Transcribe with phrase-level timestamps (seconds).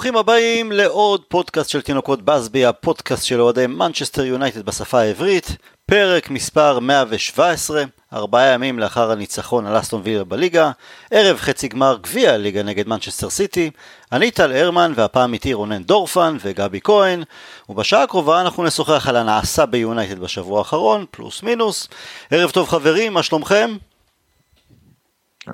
[0.00, 5.56] ברוכים הבאים לעוד פודקאסט של תינוקות באזבי, הפודקאסט של אוהדי מנצ'סטר יונייטד בשפה העברית,
[5.86, 10.70] פרק מספר 117, ארבעה ימים לאחר הניצחון על אסטון וילה בליגה,
[11.10, 13.70] ערב חצי גמר גביע הליגה נגד מנצ'סטר סיטי,
[14.12, 17.22] אני טל הרמן והפעם איתי רונן דורפן וגבי כהן,
[17.68, 21.88] ובשעה הקרובה אנחנו נשוחח על הנעשה ביונייטד בשבוע האחרון, פלוס מינוס.
[22.30, 23.76] ערב טוב חברים, מה שלומכם?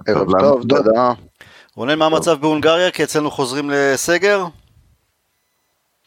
[0.06, 1.12] ערב טוב, תודה.
[1.76, 2.90] רונן, מה המצב בהונגריה?
[2.90, 4.44] כי אצלנו חוזרים לסגר?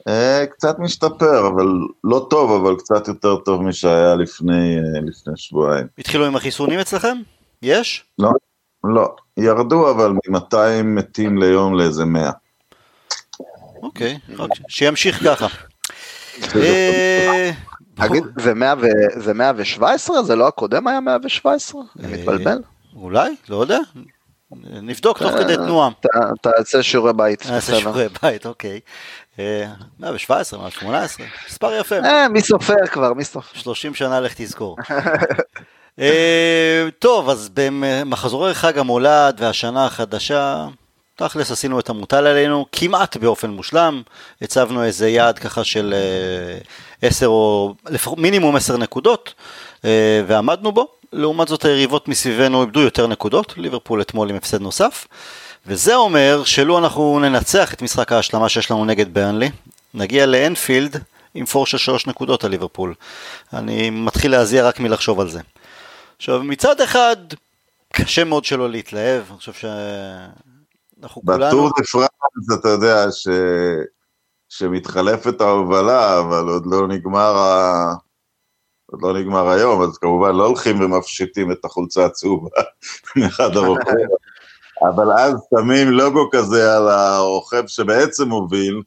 [0.08, 1.66] אה, קצת משתפר, אבל
[2.04, 5.88] לא טוב, אבל קצת יותר טוב משהיה לפני, אה, לפני שבועיים.
[5.98, 7.18] התחילו עם החיסונים אצלכם?
[7.62, 8.06] יש?
[8.20, 8.30] לא,
[8.84, 9.16] לא.
[9.38, 12.32] ירדו אבל מ-200 מתים ליום לאיזה 100.
[13.84, 14.18] אוקיי,
[14.68, 15.48] שימשיך ככה.
[16.56, 17.52] אה,
[17.96, 18.24] תגיד,
[19.18, 20.24] זה 117?
[20.24, 21.82] זה לא הקודם היה 117?
[22.00, 22.58] אני מתבלבל?
[22.96, 23.80] אולי, לא יודע.
[24.82, 25.90] נבדוק תוך כדי תנועה.
[26.42, 27.42] תעשה שיעורי בית.
[27.42, 28.80] תעשה שיעורי בית, אוקיי.
[30.00, 31.96] 117, 118, מספר יפה.
[31.96, 33.60] אה, מי סופר כבר, מי סופר?
[33.60, 34.78] 30 שנה לך תזכור.
[36.00, 40.68] אה, טוב, אז במחזורי חג המולד והשנה החדשה,
[41.16, 44.02] תכלס עשינו את המוטל עלינו כמעט באופן מושלם,
[44.42, 45.94] הצבנו איזה יעד ככה של
[47.02, 47.74] 10 אה, או
[48.18, 49.34] מינימום 10 נקודות,
[49.86, 50.99] אה, ועמדנו בו.
[51.14, 55.08] לעומת זאת היריבות מסביבנו איבדו יותר נקודות, ליברפול אתמול עם הפסד נוסף.
[55.66, 59.50] וזה אומר שלו אנחנו ננצח את משחק ההשלמה שיש לנו נגד ברנלי,
[59.94, 62.94] נגיע לאנפילד עם פור של שלוש נקודות על ליברפול.
[63.54, 65.40] אני מתחיל להזיע רק מלחשוב על זה.
[66.18, 67.18] עכשיו מצד אחד,
[67.94, 71.48] קשה מאוד שלא להתלהב, אני חושב שאנחנו כולנו...
[71.48, 73.28] בטור דה פרנס אתה יודע ש...
[74.50, 77.94] שמתחלפת ההובלה, אבל עוד לא נגמר ה...
[78.92, 82.50] עוד לא נגמר היום, אז כמובן לא הולכים ומפשיטים את החולצה הצהובה
[83.16, 84.08] מאחד הרוכבים.
[84.82, 88.82] אבל אז שמים לוגו כזה על הרוכב שבעצם מוביל,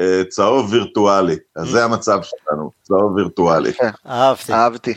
[0.00, 1.36] אה, צהוב וירטואלי.
[1.56, 3.72] אז זה המצב שלנו, צהוב וירטואלי.
[4.06, 4.52] אהבתי.
[4.52, 4.94] אהבתי.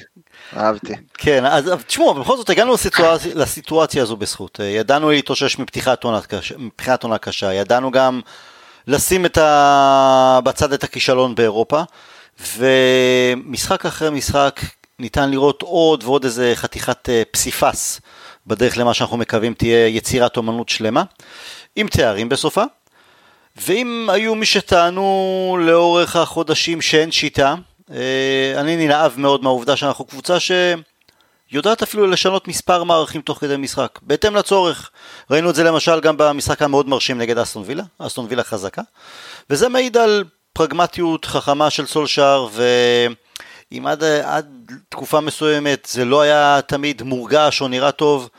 [0.57, 0.93] אהבתי.
[1.13, 4.59] כן, אז תשמעו, בכל זאת הגענו לסיטואציה, לסיטואציה הזו בזכות.
[4.59, 6.03] אה, ידענו להתאושש מפתיחת
[7.03, 8.21] עונה קשה, ידענו גם
[8.87, 10.39] לשים את ה...
[10.43, 11.81] בצד את הכישלון באירופה,
[12.57, 14.61] ומשחק אחרי משחק
[14.99, 18.01] ניתן לראות עוד ועוד איזה חתיכת אה, פסיפס
[18.47, 21.03] בדרך למה שאנחנו מקווים תהיה יצירת אומנות שלמה,
[21.75, 22.63] עם תארים בסופה.
[23.55, 27.55] ואם היו מי שטענו לאורך החודשים שאין שיטה,
[27.91, 33.99] אה, אני נלהב מאוד מהעובדה שאנחנו קבוצה שיודעת אפילו לשנות מספר מערכים תוך כדי משחק,
[34.01, 34.91] בהתאם לצורך.
[35.31, 38.81] ראינו את זה למשל גם במשחק המאוד מרשים נגד אסטון וילה, אסטון וילה חזקה,
[39.49, 40.23] וזה מעיד על
[40.57, 47.67] פרגמטיות חכמה של סולשאר, ואם עד, עד תקופה מסוימת זה לא היה תמיד מורגש או
[47.67, 48.29] נראה טוב,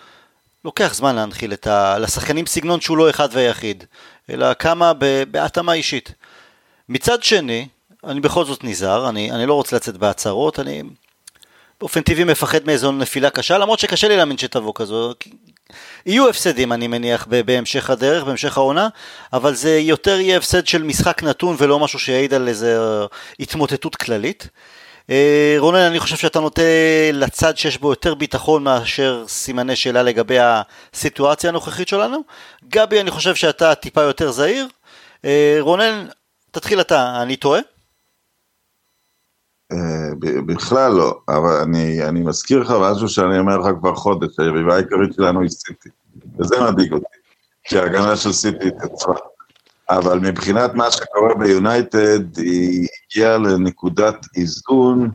[0.65, 1.99] לוקח זמן להנחיל את ה...
[1.99, 3.85] לשחקנים סגנון שהוא לא אחד ויחיד,
[4.31, 4.93] אלא כמה
[5.31, 6.13] בהתאמה אישית.
[6.89, 7.69] מצד שני,
[8.05, 10.83] אני בכל זאת נזהר, אני, אני לא רוצה לצאת בהצהרות, אני
[11.81, 15.15] באופן טבעי מפחד מאיזו נפילה קשה, למרות שקשה לי להאמין שתבוא כזו.
[16.07, 18.89] יהיו הפסדים אני מניח בהמשך הדרך, בהמשך העונה,
[19.33, 22.67] אבל זה יותר יהיה הפסד של משחק נתון ולא משהו שיעיד על איזו
[23.41, 24.49] התמוטטות כללית.
[25.11, 26.63] אה, רונן, אני חושב שאתה נוטה
[27.13, 32.19] לצד שיש בו יותר ביטחון מאשר סימני שאלה לגבי הסיטואציה הנוכחית שלנו.
[32.69, 34.67] גבי, אני חושב שאתה טיפה יותר זהיר.
[35.25, 36.07] אה, רונן,
[36.51, 37.61] תתחיל אתה, אני טועה?
[39.73, 40.09] אה,
[40.47, 45.15] בכלל לא, אבל אני, אני מזכיר לך משהו שאני אומר לך כבר חודש, היריבה העיקרית
[45.15, 45.89] שלנו היא סיטי,
[46.39, 47.19] וזה מדאיג אותי,
[47.65, 49.15] שההגנה של סיטי התייצבה.
[49.91, 55.11] אבל מבחינת מה שקורה ביונייטד, היא הגיעה לנקודת איזון.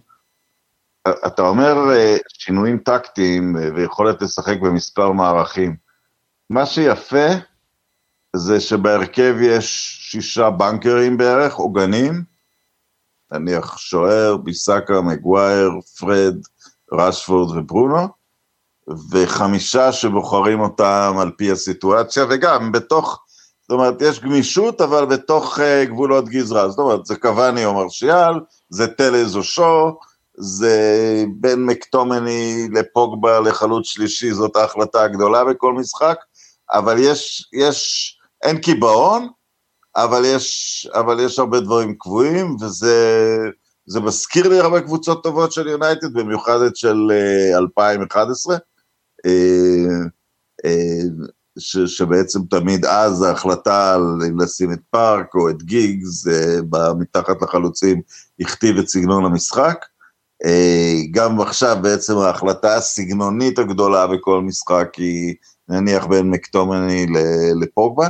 [1.07, 5.75] אתה אומר אה, שינויים טקטיים אה, ויכולת לשחק במספר מערכים.
[6.49, 7.27] מה שיפה
[8.35, 12.23] זה שבהרכב יש שישה בנקרים בערך, עוגנים,
[13.33, 16.35] נניח שוער, ביסאקה, מגווייר, פרד,
[16.91, 18.07] רשפורד וברונו,
[19.11, 23.23] וחמישה שבוחרים אותם על פי הסיטואציה, וגם בתוך
[23.61, 26.69] זאת אומרת, יש גמישות, אבל בתוך uh, גבולות גזרה.
[26.69, 28.33] זאת אומרת, זה קוואני או מרשיאל,
[28.69, 29.97] זה טלז או שו,
[30.37, 30.77] זה
[31.35, 36.17] בין מקטומני לפוגבה לחלוץ שלישי, זאת ההחלטה הגדולה בכל משחק,
[36.71, 39.27] אבל יש, יש, אין קיבעון,
[39.95, 43.37] אבל יש, אבל יש הרבה דברים קבועים, וזה
[43.85, 46.97] זה מזכיר לי הרבה קבוצות טובות של יונייטד, במיוחד את של
[47.53, 48.57] uh, 2011.
[49.27, 49.29] Uh,
[50.65, 56.93] uh, ש, שבעצם תמיד אז ההחלטה על אם לשים את פארק או את גיגס אה,
[56.99, 58.01] מתחת לחלוצים
[58.39, 59.85] הכתיב את סגנון המשחק.
[60.45, 65.35] אה, גם עכשיו בעצם ההחלטה הסגנונית הגדולה בכל משחק היא
[65.69, 67.05] נניח בין מקטומני
[67.61, 68.07] לפוגבה.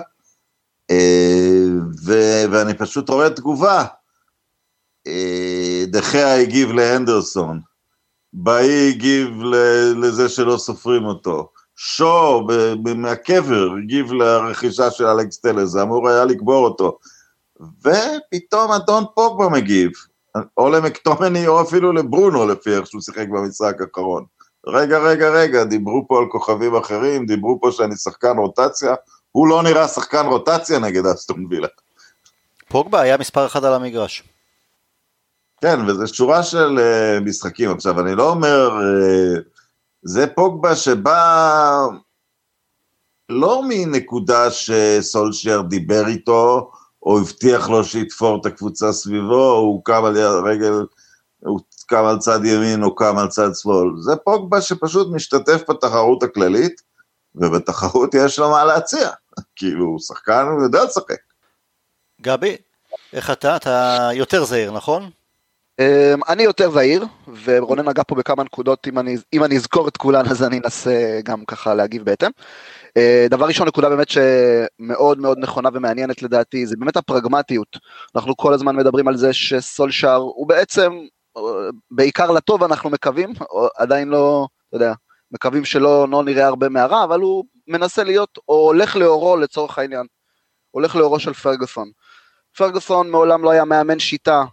[0.91, 1.65] אה,
[2.05, 3.85] ו- ואני פשוט רואה תגובה.
[5.07, 7.59] אה, דחיה הגיב להנדרסון,
[8.33, 9.29] באי הגיב
[9.95, 12.47] לזה שלא סופרים אותו, שו
[12.95, 16.97] מהקבר הגיב לרכישה של אלכס טלר, זה אמור היה לקבור אותו.
[17.59, 19.91] ופתאום אדון פוגבה מגיב,
[20.57, 24.25] או למקטומני או אפילו לברונו לפי איך שהוא שיחק במשחק האחרון.
[24.67, 28.95] רגע, רגע, רגע, דיברו פה על כוכבים אחרים, דיברו פה שאני שחקן רוטציה,
[29.33, 31.67] הוא לא נראה שחקן רוטציה נגד אסטון וילה.
[32.67, 34.23] פוגבה היה מספר אחד על המגרש.
[35.61, 37.71] כן, וזו שורה של uh, משחקים.
[37.71, 39.39] עכשיו, אני לא אומר, uh,
[40.03, 41.85] זה פוגבה שבא
[43.29, 46.71] לא מנקודה שסולשייר דיבר איתו,
[47.03, 50.85] או הבטיח לו שיתפור את הקבוצה סביבו, או הוא קם על רגל,
[51.39, 53.87] הוא קם על צד ימין או קם על צד שמאל.
[53.99, 56.81] זה פוגבה שפשוט משתתף בתחרות הכללית,
[57.35, 59.09] ובתחרות יש לו מה להציע.
[59.55, 61.21] כאילו, הוא שחקן, הוא יודע לשחק.
[62.21, 62.57] גבי,
[63.13, 63.55] איך אתה?
[63.55, 65.09] אתה יותר זהיר, נכון?
[65.79, 67.05] אמ, אני יותר זהיר,
[67.43, 71.19] ורונן נגע פה בכמה נקודות, אם אני, אם אני אזכור את כולן אז אני אנסה
[71.23, 72.31] גם ככה להגיב בהתאם.
[72.97, 77.77] אה, דבר ראשון, נקודה באמת שמאוד מאוד נכונה ומעניינת לדעתי, זה באמת הפרגמטיות.
[78.15, 80.91] אנחנו כל הזמן מדברים על זה שסולשאר הוא בעצם,
[81.37, 81.41] אה,
[81.91, 83.33] בעיקר לטוב אנחנו מקווים,
[83.77, 84.93] עדיין לא, אתה יודע,
[85.33, 90.05] מקווים שלא לא נראה הרבה מהרע, אבל הוא מנסה להיות, או הולך לאורו לצורך העניין,
[90.71, 91.91] הולך לאורו של פרגוסון.
[92.57, 94.43] פרגוסון מעולם לא היה מאמן שיטה,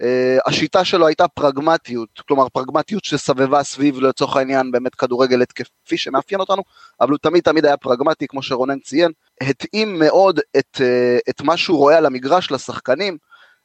[0.00, 0.06] Uh,
[0.46, 6.62] השיטה שלו הייתה פרגמטיות, כלומר פרגמטיות שסבבה סביב לצורך העניין באמת כדורגל התקפי שמאפיין אותנו,
[7.00, 11.56] אבל הוא תמיד תמיד היה פרגמטי כמו שרונן ציין, התאים מאוד את, uh, את מה
[11.56, 13.16] שהוא רואה על המגרש לשחקנים,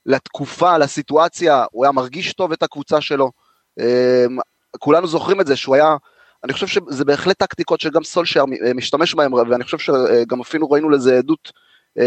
[0.05, 3.31] לתקופה, לסיטואציה, הוא היה מרגיש טוב את הקבוצה שלו,
[3.79, 3.83] uh,
[4.79, 5.95] כולנו זוכרים את זה שהוא היה,
[6.43, 8.45] אני חושב שזה בהחלט טקטיקות שגם סולשייר
[8.75, 11.51] משתמש בהן, ואני חושב שגם אפילו ראינו לזה עדות
[11.99, 12.01] uh,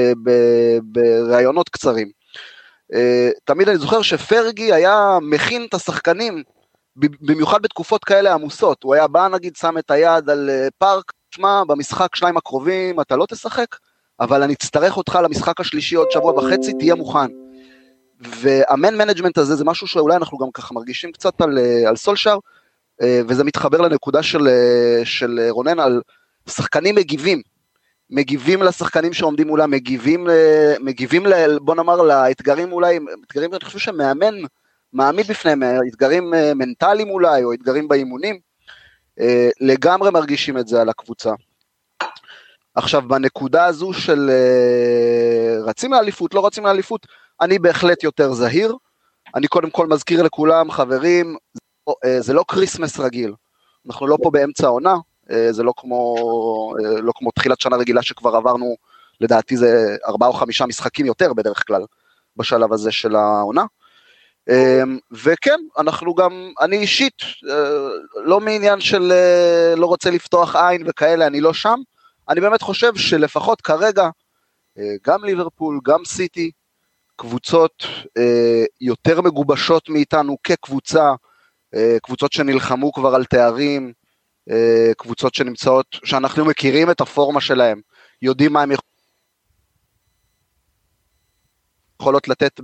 [0.82, 2.10] בראיונות קצרים.
[2.94, 6.42] אה, תמיד אני זוכר שפרגי היה מכין את השחקנים,
[6.96, 11.62] במיוחד בתקופות כאלה עמוסות, הוא היה בא נגיד, שם את היד על אה, פארק, שמע,
[11.68, 13.76] במשחק שניים הקרובים אתה לא תשחק,
[14.20, 17.30] אבל אני אצטרך אותך למשחק השלישי עוד שבוע וחצי, תהיה מוכן.
[18.20, 21.96] וה man management הזה זה משהו שאולי אנחנו גם ככה מרגישים קצת על, אה, על
[21.96, 22.38] סולשאר,
[23.28, 24.48] וזה מתחבר לנקודה של,
[25.04, 26.02] של רונן על
[26.48, 27.42] שחקנים מגיבים,
[28.10, 30.26] מגיבים לשחקנים שעומדים מולם, מגיבים,
[30.80, 34.34] מגיבים ל, בוא נאמר לאתגרים אולי, אתגרים אני חושב שמאמן
[34.92, 38.38] מעמיד בפניהם, אתגרים אה, מנטליים אולי, או אתגרים באימונים,
[39.20, 41.30] אה, לגמרי מרגישים את זה על הקבוצה.
[42.74, 47.06] עכשיו בנקודה הזו של אה, רצים לאליפות, לא רצים לאליפות,
[47.40, 48.76] אני בהחלט יותר זהיר.
[49.34, 51.36] אני קודם כל מזכיר לכולם, חברים,
[52.20, 53.34] זה לא כריסמס רגיל.
[53.86, 54.94] אנחנו לא פה באמצע העונה,
[55.30, 56.16] אה, זה לא כמו,
[56.84, 58.76] אה, לא כמו תחילת שנה רגילה שכבר עברנו,
[59.20, 61.82] לדעתי זה ארבעה או חמישה משחקים יותר בדרך כלל,
[62.36, 63.64] בשלב הזה של העונה.
[64.48, 64.82] אה,
[65.12, 67.22] וכן, אנחנו גם, אני אישית,
[68.16, 69.12] לא מעניין של
[69.76, 71.78] לא רוצה לפתוח עין וכאלה, אני לא שם,
[72.28, 74.08] אני באמת חושב שלפחות כרגע,
[75.06, 76.50] גם ליברפול, גם סיטי,
[77.16, 77.86] קבוצות
[78.80, 81.12] יותר מגובשות מאיתנו כקבוצה,
[82.02, 83.92] קבוצות שנלחמו כבר על תארים,
[84.50, 87.80] אה, קבוצות שנמצאות, שאנחנו מכירים את הפורמה שלהם,
[88.22, 88.70] יודעים מה הם
[92.00, 92.60] יכולות לתת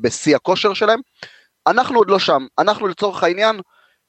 [0.00, 1.00] בשיא הכושר שלהם.
[1.66, 3.60] אנחנו עוד לא שם, אנחנו לצורך העניין,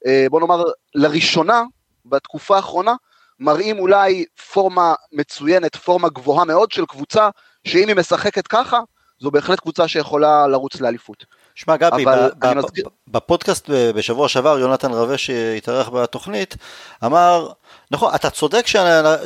[0.08, 0.64] אה, בוא נאמר,
[0.96, 1.62] לראשונה
[2.06, 2.96] בתקופה האחרונה,
[3.40, 7.30] מראים אולי פורמה מצוינת, פורמה גבוהה מאוד של קבוצה,
[7.68, 8.80] שאם היא משחקת ככה,
[9.20, 11.26] זו בהחלט קבוצה שיכולה לרוץ לאליפות.
[11.56, 12.06] שמע גבי,
[13.08, 16.56] בפודקאסט בשבוע שעבר יונתן רווה שהתארח בתוכנית
[17.06, 17.50] אמר,
[17.92, 18.66] נכון, אתה צודק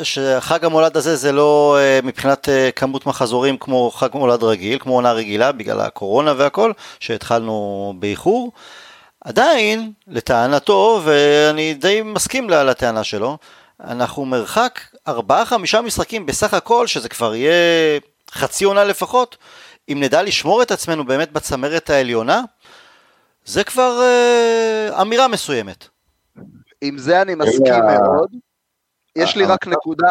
[0.03, 4.93] שחג המולד הזה זה לא אה, מבחינת אה, כמות מחזורים כמו חג מולד רגיל, כמו
[4.93, 8.51] עונה רגילה בגלל הקורונה והכל, שהתחלנו באיחור.
[9.22, 13.38] עדיין, לטענתו, ואני די מסכים לטענה שלו,
[13.84, 14.79] אנחנו מרחק
[15.10, 15.12] 4-5
[15.84, 18.00] משחקים בסך הכל, שזה כבר יהיה
[18.31, 19.38] חצי עונה לפחות,
[19.89, 22.41] אם נדע לשמור את עצמנו באמת בצמרת העליונה,
[23.46, 25.88] זה כבר אה, אמירה מסוימת.
[26.82, 28.32] עם זה אני מסכים מאוד.
[29.15, 30.08] יש לי רק נקודה...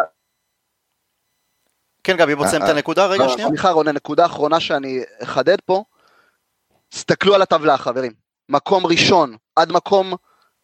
[2.04, 3.48] כן גבי, בוא תסיים את הנקודה רגע שנייה.
[3.48, 5.84] סליחה רונן, נקודה אחרונה שאני אחדד פה.
[6.88, 8.12] תסתכלו על הטבלה חברים.
[8.48, 10.14] מקום ראשון עד מקום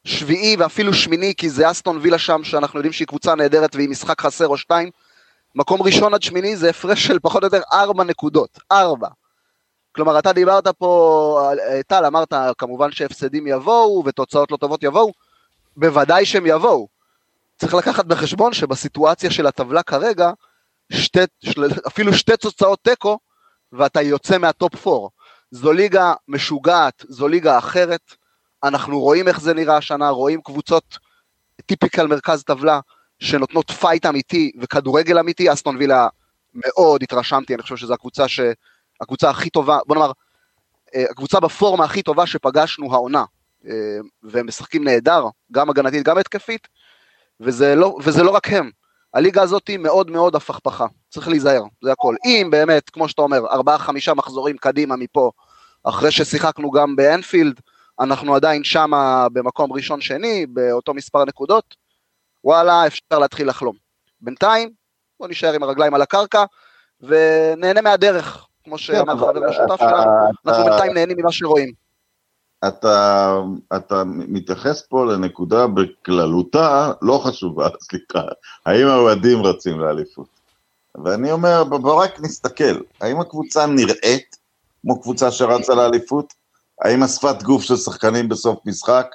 [0.05, 4.21] שביעי ואפילו שמיני, כי זה אסטון וילה שם, שאנחנו יודעים שהיא קבוצה נהדרת והיא משחק
[4.21, 4.91] חסר או שתיים.
[5.55, 9.09] מקום ראשון עד שמיני זה הפרש של פחות או יותר ארבע נקודות, ארבע.
[9.95, 11.51] כלומר, אתה דיברת פה,
[11.87, 15.13] טל, אמרת כמובן שהפסדים יבואו ותוצאות לא טובות יבואו,
[15.77, 16.89] בוודאי שהם יבואו.
[17.57, 20.31] צריך לקחת בחשבון שבסיטואציה של הטבלה כרגע,
[20.93, 21.21] שתי,
[21.87, 23.19] אפילו שתי תוצאות תיקו,
[23.73, 25.09] ואתה יוצא מהטופ 4.
[25.51, 28.15] זו ליגה משוגעת, זו ליגה אחרת.
[28.65, 30.99] אנחנו רואים איך זה נראה השנה, רואים קבוצות
[31.67, 32.81] typical מרכז טבלה,
[33.23, 36.09] שנותנות fight אמיתי וכדורגל אמיתי, אסטון וילה
[36.55, 38.41] מאוד התרשמתי, אני חושב שזו הקבוצה, ש...
[39.01, 40.13] הקבוצה הכי טובה, בוא נאמר,
[40.95, 43.25] אה, הקבוצה בפורמה הכי טובה שפגשנו העונה,
[43.67, 43.73] אה,
[44.23, 46.69] והם משחקים נהדר, גם הגנתית, גם התקפית,
[47.41, 48.71] וזה לא, וזה לא רק הם,
[49.15, 52.17] הליגה הזאת היא מאוד מאוד הפכפכה, צריך להיזהר, זה הכל.
[52.25, 55.31] אם באמת, כמו שאתה אומר, ארבעה חמישה מחזורים קדימה מפה,
[55.85, 57.61] אחרי ששיחקנו גם באנפילד,
[58.01, 61.82] אנחנו עדיין שמה במקום ראשון שני, באותו מספר נקודות,
[62.45, 63.77] וואלה, אפשר להתחיל לחלום.
[64.21, 64.71] בינתיים,
[65.21, 66.45] בוא נשאר עם הרגליים על הקרקע,
[67.01, 70.13] ונהנה מהדרך, כמו כן, שאמר חבר משותף שלנו,
[70.47, 71.73] אנחנו בינתיים נהנים ממה שרואים.
[72.69, 73.39] אתה,
[73.77, 78.23] אתה מתייחס פה לנקודה בכללותה לא חשובה, סליחה,
[78.67, 80.29] האם האוהדים רצים לאליפות?
[81.05, 84.37] ואני אומר, בוא רק נסתכל, האם הקבוצה נראית
[84.83, 86.35] כמו קבוצה שרצה לאליפות?
[86.81, 89.07] האם השפת גוף של שחקנים בסוף משחק?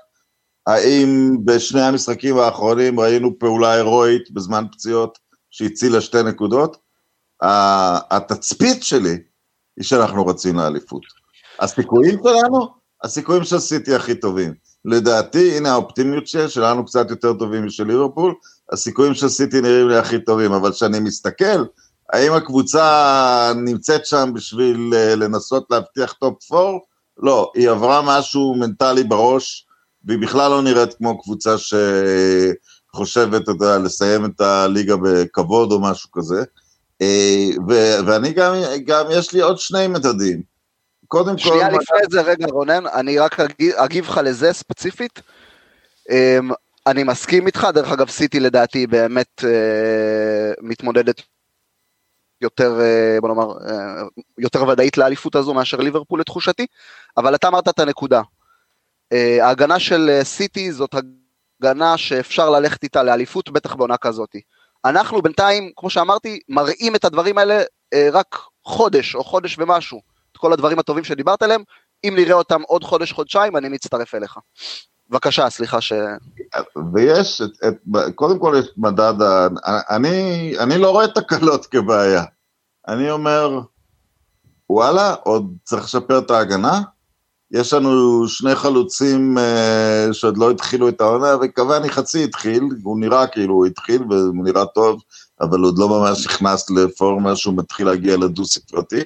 [0.68, 5.20] האם בשני המשחקים האחרונים ראינו פעולה הירואית בזמן פציעות
[5.50, 6.78] שהצילה שתי נקודות?
[8.12, 9.18] התצפית שלי
[9.78, 11.02] היא שאנחנו רצים לאליפות.
[11.60, 12.68] הסיכויים שלנו,
[13.04, 14.54] הסיכויים של סיטי הכי טובים.
[14.86, 18.34] לדעתי, הנה האופטימיות של, שלנו קצת יותר טובים משל ליברפול,
[18.72, 21.64] הסיכויים של סיטי נראים לי הכי טובים, אבל כשאני מסתכל,
[22.14, 26.78] האם הקבוצה נמצאת שם בשביל אה, לנסות להבטיח טופ 4?
[27.18, 29.67] לא, היא עברה משהו מנטלי בראש,
[30.08, 31.56] והיא בכלל לא נראית כמו קבוצה
[32.94, 36.44] שחושבת, אתה יודע, לסיים את הליגה בכבוד או משהו כזה.
[37.02, 38.54] אה, ו- ואני גם,
[38.86, 40.42] גם, יש לי עוד שני מדדים.
[41.08, 41.60] קודם שנייה כל...
[41.60, 42.00] שנייה לפני.
[42.12, 45.22] זה, רגע רונן, אני רק אגיב, אגיב לך לזה ספציפית.
[46.10, 46.52] אמ,
[46.88, 51.22] אני מסכים איתך, דרך אגב סיטי לדעתי באמת אה, מתמודדת
[52.42, 53.54] יותר, אה, בוא נאמר,
[54.38, 56.66] יותר ודאית לאליפות הזו מאשר ליברפול לתחושתי,
[57.18, 58.22] אבל אתה אמרת את הנקודה.
[59.14, 60.96] ההגנה של סיטי זאת
[61.62, 64.42] הגנה שאפשר ללכת איתה לאליפות, בטח בעונה כזאתי.
[64.86, 70.02] אנחנו בינתיים, כמו שאמרתי, מראים את הדברים האלה אה, רק חודש או חודש ומשהו.
[70.32, 71.64] את כל הדברים הטובים שדיברת עליהם,
[72.04, 74.38] אם נראה אותם עוד חודש, חודשיים, אני מצטרף אליך.
[75.10, 75.94] בבקשה, סליחה ש...
[76.94, 77.76] ויש, את, את,
[78.16, 79.14] קודם כל יש מדד,
[79.90, 82.24] אני, אני לא רואה תקלות כבעיה.
[82.88, 83.62] אני אומר,
[84.70, 86.82] וואלה, עוד צריך לשפר את ההגנה?
[87.51, 93.27] יש לנו שני חלוצים uh, שעוד לא התחילו את העונה, וקוואני חצי התחיל, הוא נראה
[93.27, 95.01] כאילו הוא התחיל והוא נראה טוב,
[95.42, 99.04] אבל עוד לא ממש נכנס לפורמה שהוא מתחיל להגיע לדו ספרתי.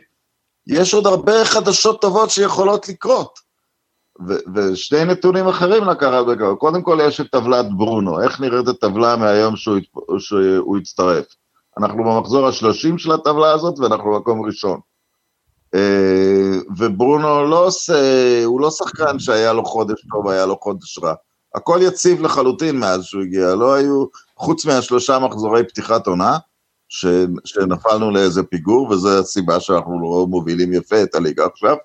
[0.67, 3.39] יש עוד הרבה חדשות טובות שיכולות לקרות.
[4.27, 6.55] ו- ושני נתונים אחרים לקחת בקרוב.
[6.57, 9.79] קודם כל יש את טבלת ברונו, איך נראית הטבלה מהיום שהוא,
[10.19, 11.25] שהוא הצטרף.
[11.77, 14.79] אנחנו במחזור השלושים של הטבלה הזאת ואנחנו במקום ראשון.
[15.75, 17.93] אה, וברונו לא עושה,
[18.45, 21.13] הוא לא שחקן שהיה לו חודש טוב, היה לו חודש רע.
[21.55, 24.05] הכל יציב לחלוטין מאז שהוא הגיע, לא היו,
[24.37, 26.37] חוץ מהשלושה מחזורי פתיחת עונה,
[26.89, 27.05] ש,
[27.45, 31.77] שנפלנו לאיזה פיגור, וזו הסיבה שאנחנו לא מובילים יפה את הליגה עכשיו.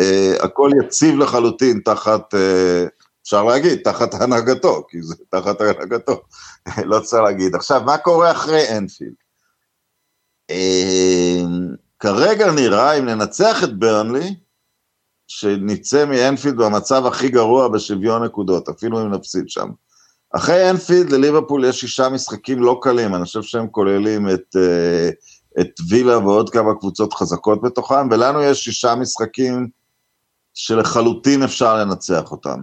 [0.00, 2.88] Uh, הכל יציב לחלוטין תחת, uh,
[3.22, 6.22] אפשר להגיד, תחת הנהגתו, כי זה תחת הנהגתו,
[6.90, 7.54] לא צריך להגיד.
[7.54, 9.14] עכשיו, מה קורה אחרי אנפילד?
[10.52, 10.54] Uh,
[12.04, 14.34] כרגע נראה, אם ננצח את ברנלי,
[15.28, 19.68] שנצא מאנפילד במצב הכי גרוע בשוויון נקודות, אפילו אם נפסיד שם.
[20.36, 25.10] אחרי אנפילד לליברפול יש שישה משחקים לא קלים, אני חושב שהם כוללים את, אה,
[25.60, 29.68] את וילה ועוד כמה קבוצות חזקות בתוכם, ולנו יש שישה משחקים
[30.54, 32.60] שלחלוטין אפשר לנצח אותם.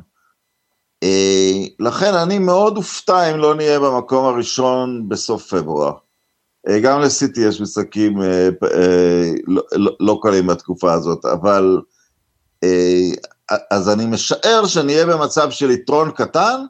[1.03, 5.93] אה, לכן אני מאוד אופתע אם לא נהיה במקום הראשון בסוף פברואר.
[6.67, 11.81] אה, גם לסיטי יש משחקים אה, אה, לא, לא, לא קלים בתקופה הזאת, אבל
[13.71, 16.65] אז אני משער שנהיה במצב של יתרון קטן,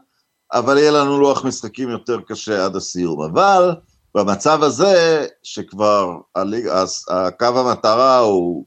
[0.53, 3.21] אבל יהיה לנו לוח משחקים יותר קשה עד הסיום.
[3.21, 3.75] אבל
[4.15, 6.67] במצב הזה, שכבר הליג,
[7.09, 8.65] הקו המטרה הוא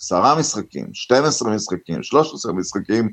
[0.00, 3.08] עשרה משחקים, 12 משחקים, 13 משחקים,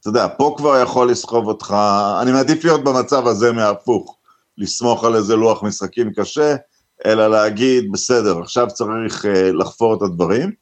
[0.00, 1.76] אתה יודע, פה כבר יכול לסחוב אותך,
[2.22, 4.18] אני מעדיף להיות במצב הזה מהפוך.
[4.62, 6.54] לסמוך על איזה לוח משחקים קשה,
[7.06, 10.52] אלא להגיד, בסדר, עכשיו צריך uh, לחפור את הדברים.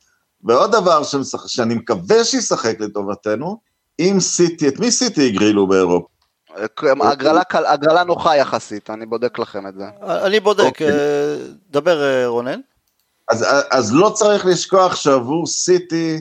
[0.44, 1.46] ועוד דבר שמשח...
[1.46, 3.60] שאני מקווה שישחק לטובתנו,
[3.98, 6.08] אם סיטי, את מי סיטי הגרילו באירופה?
[7.00, 9.84] הגרלה, הגרלה נוחה יחסית, אני בודק לכם את זה.
[10.02, 10.90] אני בודק, אוקיי.
[10.90, 11.36] אה,
[11.70, 12.60] דבר אה, רונן.
[13.28, 16.20] אז, אז לא צריך לשכוח שעבור סיטי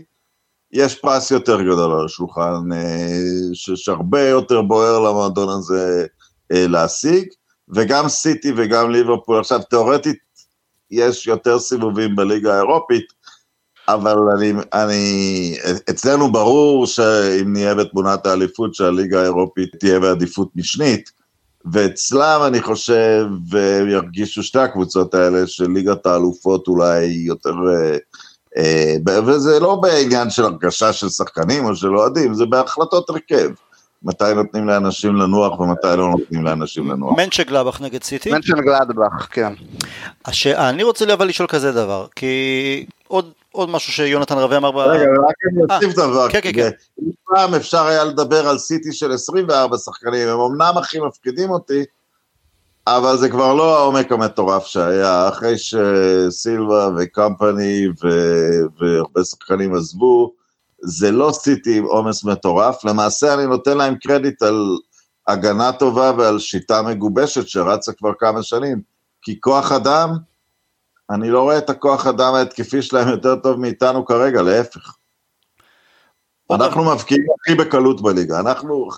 [0.72, 2.70] יש פרס יותר גדול על השולחן,
[3.54, 6.06] שהרבה יותר בוער למועדון הזה
[6.50, 7.30] להשיג.
[7.70, 10.18] וגם סיטי וגם ליברפול, עכשיו תאורטית
[10.92, 13.06] יש יותר סיבובים בליגה האירופית,
[13.88, 15.58] אבל אני, אני,
[15.90, 21.12] אצלנו ברור שאם נהיה בתמונת האליפות שהליגה האירופית תהיה בעדיפות משנית,
[21.72, 27.54] ואצלם אני חושב, וירגישו שתי הקבוצות האלה, שליגת האלופות אולי יותר...
[27.70, 27.98] אה,
[28.58, 28.96] אה,
[29.26, 33.50] וזה לא בעניין של הרגשה של שחקנים או של אוהדים, זה בהחלטות הרכב.
[34.03, 37.18] מתי נותנים לאנשים לנוח ומתי לא נותנים לאנשים לנוח.
[37.18, 38.32] מנצ'ה גלאבך נגד סיטי?
[38.32, 39.53] מנצ'ה גלאדבך, כן.
[40.25, 40.48] הש...
[40.48, 44.77] אני רוצה אבל לשאול כזה דבר, כי עוד, עוד משהו שיונתן רבי אמר ב...
[44.77, 46.29] רגע, רק אני אוסיף דבר.
[46.29, 46.70] כן, כן, כן.
[47.25, 51.84] פעם אפשר היה לדבר על סיטי של 24 שחקנים, הם אמנם הכי מפחידים אותי,
[52.88, 57.88] אבל זה כבר לא העומק המטורף שהיה, אחרי שסילבה וקמפני
[58.79, 60.38] והרבה שחקנים עזבו,
[60.82, 64.78] זה לא סיטי עם עומס מטורף, למעשה אני נותן להם קרדיט על
[65.28, 68.82] הגנה טובה ועל שיטה מגובשת שרצה כבר כמה שנים,
[69.22, 70.10] כי כוח אדם,
[71.10, 74.94] אני לא רואה את הכוח אדם ההתקפי שלהם יותר טוב מאיתנו כרגע, להפך.
[76.52, 78.90] אנחנו מבקיעים הכי בקלות בליגה, אנחנו,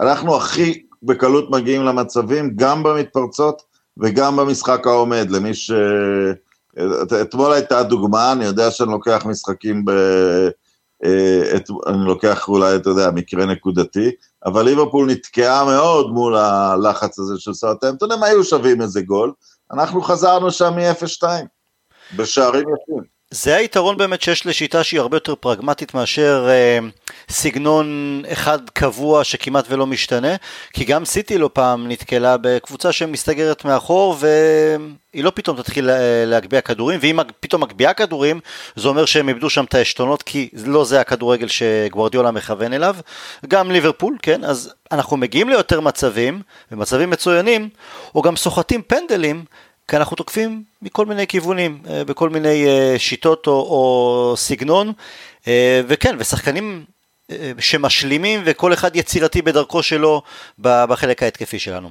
[0.00, 3.62] אנחנו הכי בקלות מגיעים למצבים, גם במתפרצות
[3.96, 5.70] וגם במשחק העומד, למי ש...
[7.22, 9.90] אתמול הייתה דוגמה, אני יודע שאני לוקח משחקים ב...
[11.04, 14.10] אה, את, אני לוקח אולי, אתה יודע, מקרה נקודתי,
[14.44, 19.32] אבל ליברפול נתקעה מאוד מול הלחץ הזה של סרטמפטון, הם היו שווים איזה גול,
[19.72, 21.22] אנחנו חזרנו שם מ-0-2,
[22.16, 23.15] בשערים יפים.
[23.30, 26.78] זה היתרון באמת שיש לשיטה שהיא הרבה יותר פרגמטית מאשר אה,
[27.28, 30.36] סגנון אחד קבוע שכמעט ולא משתנה,
[30.72, 36.60] כי גם סיטי לא פעם נתקלה בקבוצה שמסתגרת מאחור והיא לא פתאום תתחיל אה, להגביה
[36.60, 38.40] כדורים, ואם פתאום מגביה כדורים
[38.76, 42.96] זה אומר שהם איבדו שם את העשתונות כי לא זה הכדורגל שגוורדיולה מכוון אליו,
[43.48, 47.68] גם ליברפול, כן, אז אנחנו מגיעים ליותר מצבים, ומצבים מצוינים,
[48.14, 49.44] או גם סוחטים פנדלים
[49.88, 54.92] כי אנחנו תוקפים מכל מיני כיוונים, אה, בכל מיני אה, שיטות או, או סגנון,
[55.48, 56.84] אה, וכן, ושחקנים
[57.58, 60.22] שמשלימים וכל אחד יצירתי בדרכו שלו
[60.58, 61.90] בחלק ההתקפי שלנו.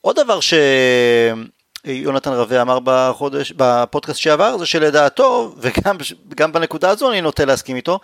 [0.00, 0.54] עוד דבר ש...
[1.84, 5.54] יונתן רווה אמר בחודש, בפודקאסט שעבר, זה שלדעתו,
[6.30, 8.00] וגם בנקודה הזו אני נוטה להסכים איתו,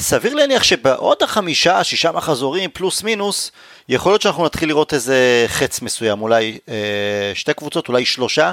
[0.00, 3.52] סביר להניח שבעוד החמישה, שישה מחזורים, פלוס מינוס,
[3.88, 8.52] יכול להיות שאנחנו נתחיל לראות איזה חץ מסוים, אולי אה, שתי קבוצות, אולי שלושה,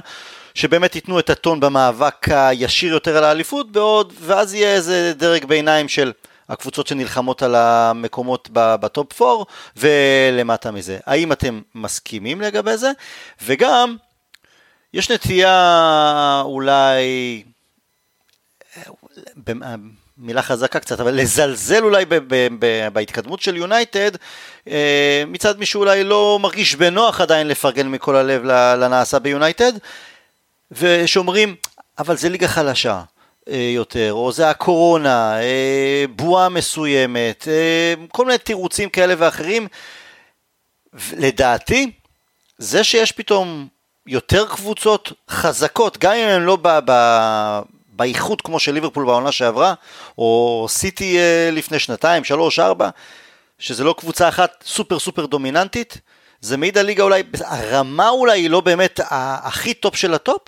[0.53, 5.87] שבאמת ייתנו את הטון במאבק הישיר יותר על האליפות, בעוד, ואז יהיה איזה דרג ביניים
[5.87, 6.11] של...
[6.49, 9.43] הקבוצות שנלחמות על המקומות בטופ 4
[9.77, 10.99] ולמטה מזה.
[11.05, 12.91] האם אתם מסכימים לגבי זה?
[13.43, 13.97] וגם,
[14.93, 17.43] יש נטייה אולי,
[20.17, 24.11] מילה חזקה קצת, אבל לזלזל אולי ב- ב- ב- בהתקדמות של יונייטד,
[24.67, 28.43] אה, מצד מי שאולי לא מרגיש בנוח עדיין לפרגן מכל הלב
[28.79, 29.71] לנעשה ביונייטד,
[30.71, 31.55] ושאומרים,
[31.99, 33.01] אבל זה ליגה חלשה.
[33.49, 37.47] אה, יותר, או זה הקורונה, אה, בועה מסוימת,
[38.11, 39.67] כל מיני תירוצים כאלה ואחרים.
[41.17, 41.91] לדעתי,
[42.57, 43.67] זה שיש פתאום
[44.07, 46.55] יותר קבוצות חזקות, גם אם הן לא
[47.95, 49.73] באיכות כמו של ליברפול בעונה שעברה,
[50.17, 52.89] או סיטי אה, לפני שנתיים, שלוש, ארבע,
[53.59, 55.97] שזה לא קבוצה אחת סופר סופר דומיננטית,
[56.41, 60.41] זה מעיד על ליגה אולי, הרמה אולי היא לא באמת הכי טופ של הטופ,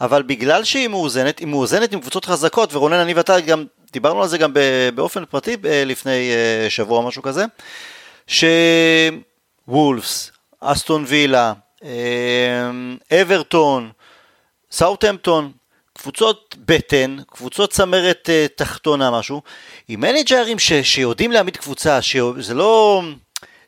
[0.00, 4.28] אבל בגלל שהיא מאוזנת, היא מאוזנת עם קבוצות חזקות, ורונן, אני ואתה גם דיברנו על
[4.28, 4.52] זה גם
[4.94, 7.44] באופן פרטי לפני אה, שבוע או משהו כזה,
[8.26, 11.52] שוולפס, אסטון וילה,
[13.12, 13.90] אברטון,
[14.70, 15.52] סאוטהמפטון,
[16.02, 19.42] קבוצות בטן, קבוצות צמרת uh, תחתונה משהו,
[19.88, 23.02] עם מנג'רים ש, שיודעים להעמיד קבוצה, שזה לא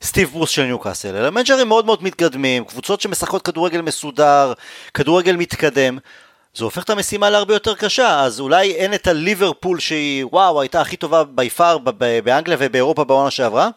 [0.02, 4.52] סטיב ברוס של ניוקאסל, אלא מנג'רים מאוד מאוד מתקדמים, קבוצות שמשחקות כדורגל מסודר,
[4.94, 5.98] כדורגל מתקדם,
[6.54, 10.80] זה הופך את המשימה להרבה יותר קשה, אז אולי אין את הליברפול שהיא, וואו, הייתה
[10.80, 11.78] הכי טובה by far
[12.24, 13.68] באנגליה ובאירופה בעונה שעברה,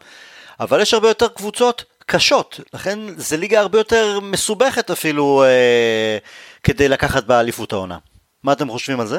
[0.60, 6.18] אבל יש הרבה יותר קבוצות קשות, לכן זה ליגה הרבה יותר מסובכת אפילו אה,
[6.62, 7.98] כדי לקחת באליפות העונה.
[8.46, 9.18] מה אתם חושבים על זה?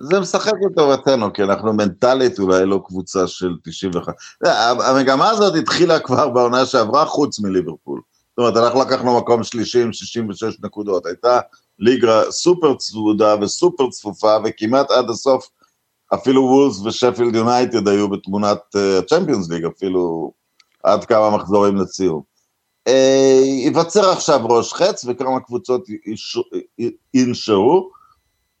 [0.00, 4.14] זה משחק לטובתנו, כי אנחנו מנטלית אולי לא קבוצה של 91.
[4.80, 8.00] המגמה הזאת התחילה כבר בעונה שעברה חוץ מליברפול.
[8.30, 11.06] זאת אומרת, אנחנו לקחנו מקום שלישי עם 66 נקודות.
[11.06, 11.40] הייתה
[11.78, 15.48] ליגה סופר צבודה וסופר צפופה, וכמעט עד הסוף
[16.14, 20.32] אפילו וולס ושפילד יונייטד היו בתמונת הצ'מפיונס uh, ליג, אפילו
[20.82, 22.35] עד כמה מחזורים לציון.
[22.86, 25.86] אה, ייווצר עכשיו ראש חץ וכמה קבוצות
[27.14, 27.90] ינשרו,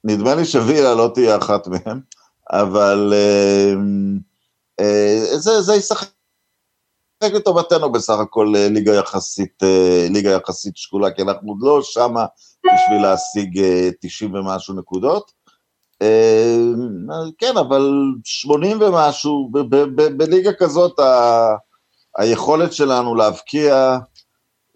[0.04, 2.00] נדמה לי שווילה לא תהיה אחת מהן,
[2.50, 3.74] אבל אה,
[4.80, 6.08] אה, זה, זה ישחק
[7.22, 9.62] לטובתנו בסך הכל ליגה יחסית,
[10.10, 12.26] ליגה יחסית שקולה, כי אנחנו עוד לא שמה
[12.64, 13.62] בשביל להשיג
[14.00, 15.32] 90 ומשהו נקודות.
[17.38, 17.90] כן, אבל
[18.24, 19.50] 80 ומשהו,
[20.16, 21.00] בליגה כזאת
[22.18, 23.98] היכולת שלנו להבקיע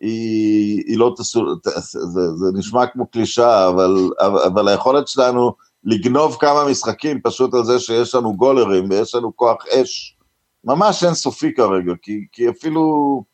[0.01, 5.53] היא, היא לא תסור, זה, זה נשמע כמו קלישאה, אבל, אבל היכולת שלנו
[5.85, 10.17] לגנוב כמה משחקים פשוט על זה שיש לנו גולרים ויש לנו כוח אש,
[10.65, 13.25] ממש אינסופי כרגע, כי, כי אפילו,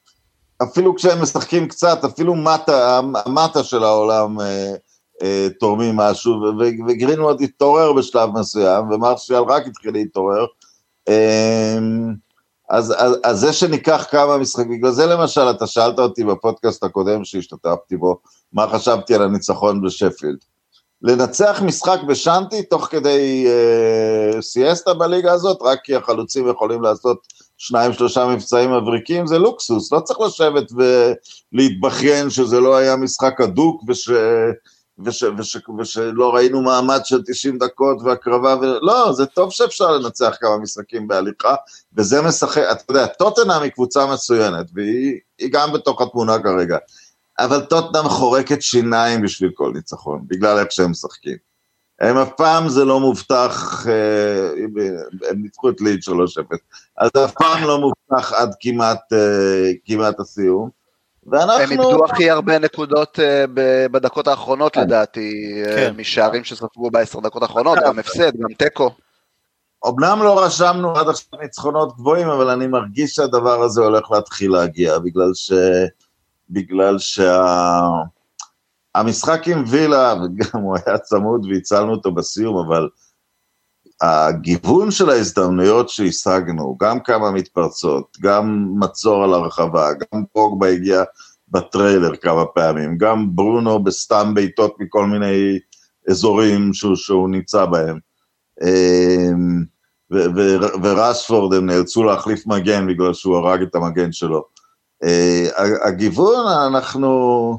[0.63, 4.75] אפילו כשהם משחקים קצת, אפילו מטה, המטה של העולם אה,
[5.23, 6.33] אה, תורמים משהו,
[6.89, 10.47] וגרינווד התעורר בשלב מסוים, ומרשיאל רק התחיל להתעורר.
[11.09, 11.79] אה,
[12.71, 17.25] אז, אז, אז זה שניקח כמה משחקים, בגלל זה למשל, אתה שאלת אותי בפודקאסט הקודם
[17.25, 18.19] שהשתתפתי בו,
[18.53, 20.39] מה חשבתי על הניצחון בשפילד.
[21.03, 27.19] לנצח משחק בשאנטי תוך כדי אה, סיאסטה בליגה הזאת, רק כי החלוצים יכולים לעשות
[27.59, 30.73] שניים שלושה מבצעים מבריקים, זה לוקסוס, לא צריך לשבת
[31.53, 34.11] ולהתבכיין שזה לא היה משחק הדוק וש...
[35.05, 38.65] וש, וש, ושלא ראינו מעמד של 90 דקות והקרבה, ו...
[38.83, 41.55] לא, זה טוב שאפשר לנצח כמה משחקים בהליכה,
[41.97, 46.79] וזה משחק, אתה יודע, טוטנאם היא קבוצה מצוינת, והיא גם בתוך התמונה כרגע,
[47.39, 51.37] אבל טוטנאם חורקת שיניים בשביל כל ניצחון, בגלל איך שהם משחקים.
[52.01, 54.51] הם אף פעם זה לא מובטח, אה,
[55.31, 56.11] הם ניצחו את ליד 3-0,
[56.99, 60.76] אז אף פעם לא מובטח עד כמעט, אה, כמעט הסיום.
[61.27, 61.63] ואנחנו...
[61.63, 63.51] הם איבדו הכי הרבה נקודות uh,
[63.91, 64.81] בדקות האחרונות כן.
[64.81, 65.95] לדעתי, אה, כן.
[65.97, 68.91] משערים שספגו בעשר דקות האחרונות, גם הפסד, גם תיקו.
[69.89, 74.99] אמנם לא רשמנו עד עכשיו ניצחונות גבוהים, אבל אני מרגיש שהדבר הזה הולך להתחיל להגיע,
[74.99, 75.53] בגלל ש...
[76.51, 77.43] בגלל שה...
[79.47, 82.89] עם וילה, וגם הוא היה צמוד והצלנו אותו בסיום, אבל
[84.01, 91.03] הגיוון של ההזדמנויות שהשגנו, גם כמה מתפרצות, גם מצור על הרחבה, גם פוגבה הגיע
[91.49, 95.59] בטריילר כמה פעמים, גם ברונו בסתם בעיטות מכל מיני
[96.11, 97.99] אזורים שהוא, שהוא נמצא בהם.
[98.63, 99.65] אמ,
[100.83, 104.45] ורשפורד הם נאלצו להחליף מגן בגלל שהוא הרג את המגן שלו.
[105.05, 105.49] אה,
[105.85, 107.59] הגיוון, אנחנו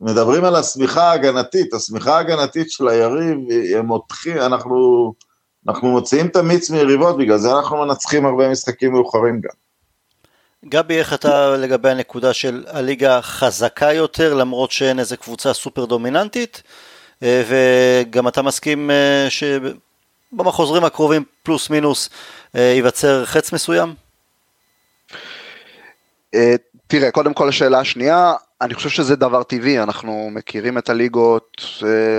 [0.00, 3.38] מדברים על השמיכה ההגנתית, השמיכה ההגנתית של היריב,
[3.76, 5.12] הם מותחים, אנחנו
[5.68, 9.50] אנחנו מוציאים את המיץ מיריבות, בגלל זה אנחנו מנצחים הרבה משחקים מאוחרים גם.
[10.68, 16.62] גבי, איך אתה לגבי הנקודה של הליגה חזקה יותר, למרות שאין איזה קבוצה סופר דומיננטית,
[17.22, 22.10] אה, וגם אתה מסכים אה, שבמחוזרים הקרובים פלוס מינוס
[22.56, 23.94] אה, ייווצר חץ מסוים?
[26.86, 31.62] תראה, קודם כל השאלה השנייה, אני חושב שזה דבר טבעי, אנחנו מכירים את הליגות,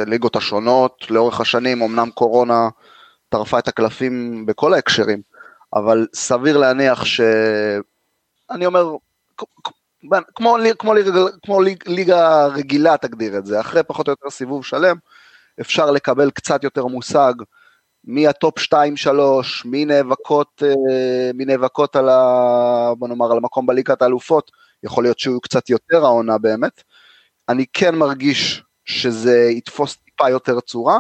[0.08, 2.70] ליגות השונות לאורך השנים, אמנם קורונה
[3.30, 5.22] טרפה את הקלפים בכל ההקשרים,
[5.74, 7.22] אבל סביר להניח ש...
[8.52, 8.96] אני אומר,
[9.38, 10.58] כמו, כמו,
[11.44, 14.96] כמו ליגה רגילה תגדיר את זה, אחרי פחות או יותר סיבוב שלם,
[15.62, 17.34] אפשר לקבל קצת יותר מושג
[18.04, 18.74] מי הטופ 2-3,
[19.66, 24.52] מי נאבקות, אה, מי נאבקות על, ה, בוא נאמר, על המקום בליגת האלופות,
[24.84, 26.84] יכול להיות שהוא קצת יותר העונה באמת.
[27.50, 31.00] אני כן מרגיש שזה יתפוס טיפה יותר צורה.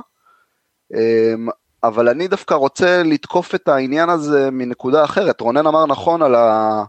[1.83, 5.41] אבל אני דווקא רוצה לתקוף את העניין הזה מנקודה אחרת.
[5.41, 6.83] רונן אמר נכון על, ה,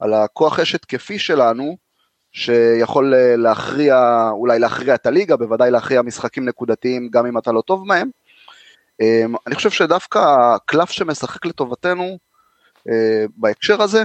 [0.00, 1.76] על הכוח אש התקפי שלנו,
[2.32, 7.60] שיכול אה, להכריע, אולי להכריע את הליגה, בוודאי להכריע משחקים נקודתיים גם אם אתה לא
[7.60, 8.10] טוב מהם.
[9.00, 12.18] אמ, אני חושב שדווקא הקלף שמשחק לטובתנו
[12.88, 14.04] אה, בהקשר הזה,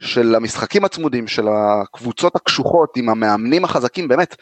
[0.00, 4.36] של המשחקים הצמודים, של הקבוצות הקשוחות עם המאמנים החזקים, באמת,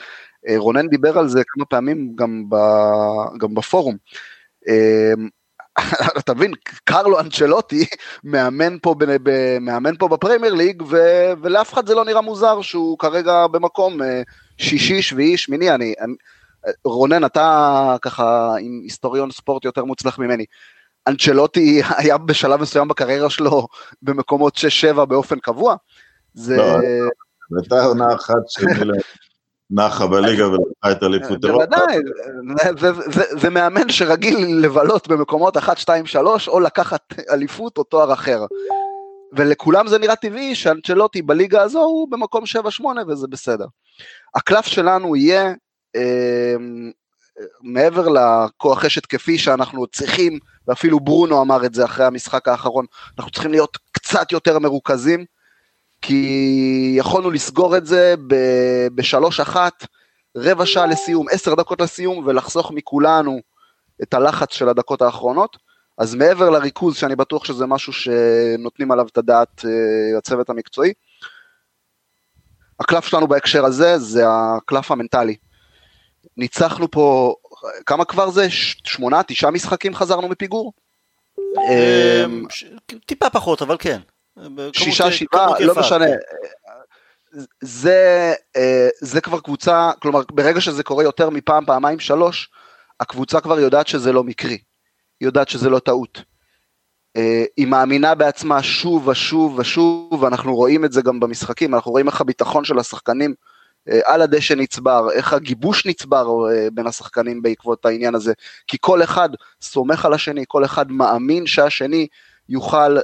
[0.48, 2.56] אה, רונן דיבר על זה כמה פעמים גם, ב,
[3.38, 3.96] גם בפורום.
[4.68, 5.28] אמ,
[6.18, 6.52] אתה מבין,
[6.84, 7.86] קרלו אנצ'לוטי
[8.24, 8.94] מאמן פה,
[9.60, 10.96] מאמן פה בפרמייר ליג, ו,
[11.42, 14.22] ולאף אחד זה לא נראה מוזר שהוא כרגע במקום אה,
[14.58, 16.14] שישי, שביעי, שמיני, אני, אני,
[16.84, 20.44] רונן, אתה ככה עם היסטוריון ספורט יותר מוצלח ממני.
[21.06, 23.66] אנצ'לוטי היה בשלב מסוים בקריירה שלו
[24.02, 24.56] במקומות
[24.94, 25.76] 6-7 באופן קבוע.
[26.34, 26.56] זה...
[26.56, 26.78] לא,
[27.60, 28.92] הייתה עונה אחת שלי
[29.70, 31.66] נחה בליגה ולקחה את אליפות אירופה.
[31.66, 31.98] בוודאי,
[33.40, 37.00] זה מאמן שרגיל לבלות במקומות 1, 2, 3, או לקחת
[37.30, 38.44] אליפות או תואר אחר.
[39.32, 42.44] ולכולם זה נראה טבעי שאנצ'לוטי בליגה הזו הוא במקום
[42.80, 43.66] 7-8 וזה בסדר.
[44.34, 45.54] הקלף שלנו יהיה
[45.96, 46.54] אה,
[47.62, 52.86] מעבר לכוח אש התקפי שאנחנו צריכים, ואפילו ברונו אמר את זה אחרי המשחק האחרון,
[53.18, 55.24] אנחנו צריכים להיות קצת יותר מרוכזים,
[56.02, 58.14] כי יכולנו לסגור את זה
[58.94, 59.86] בשלוש אחת,
[60.36, 63.40] רבע שעה לסיום, עשר דקות לסיום, ולחסוך מכולנו
[64.02, 65.56] את הלחץ של הדקות האחרונות.
[65.98, 70.92] אז מעבר לריכוז, שאני בטוח שזה משהו שנותנים עליו את הדעת אה, הצוות המקצועי,
[72.80, 75.36] הקלף שלנו בהקשר הזה זה הקלף המנטלי.
[76.36, 77.34] ניצחנו פה,
[77.86, 78.46] כמה כבר זה?
[78.50, 80.72] שמונה, תשעה משחקים חזרנו מפיגור?
[81.40, 82.44] אמ,
[83.06, 84.00] טיפה פחות, אבל כן.
[84.72, 86.06] שישה, שבעה, לא משנה.
[87.60, 92.50] זה, אה, זה כבר קבוצה, כלומר ברגע שזה קורה יותר מפעם, פעמיים, שלוש,
[93.00, 94.58] הקבוצה כבר יודעת שזה לא מקרי,
[95.20, 96.22] יודעת שזה לא טעות.
[97.16, 102.06] אה, היא מאמינה בעצמה שוב ושוב ושוב, ואנחנו רואים את זה גם במשחקים, אנחנו רואים
[102.06, 103.34] איך הביטחון של השחקנים
[103.88, 106.26] אה, על הדשא נצבר, איך הגיבוש נצבר
[106.72, 108.32] בין השחקנים בעקבות העניין הזה,
[108.66, 109.28] כי כל אחד
[109.62, 112.06] סומך על השני, כל אחד מאמין שהשני
[112.48, 112.96] יוכל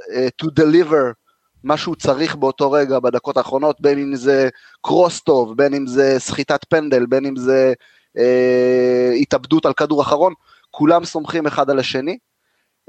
[0.43, 1.22] to deliver
[1.65, 4.49] מה שהוא צריך באותו רגע בדקות האחרונות, בין אם זה
[4.83, 7.73] קרוס טוב, בין אם זה סחיטת פנדל, בין אם זה
[8.19, 10.35] אה, התאבדות על כדור אחרון,
[10.71, 12.19] כולם סומכים אחד על השני.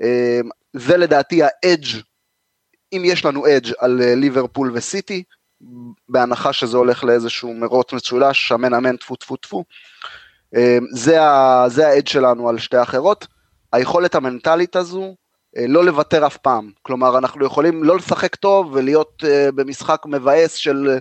[0.01, 0.39] אה,
[0.73, 2.01] זה לדעתי האדג',
[2.93, 5.23] אם יש לנו אדג' על אה, ליברפול וסיטי,
[6.09, 9.63] בהנחה שזה הולך לאיזשהו מרוץ משולש, שמן אמן טפו טפו טפו.
[10.55, 10.77] אה,
[11.69, 13.27] זה האדג' שלנו על שתי האחרות.
[13.73, 15.15] היכולת המנטלית הזו,
[15.67, 16.71] לא לוותר אף פעם.
[16.81, 20.97] כלומר, אנחנו יכולים לא לשחק טוב ולהיות uh, במשחק מבאס של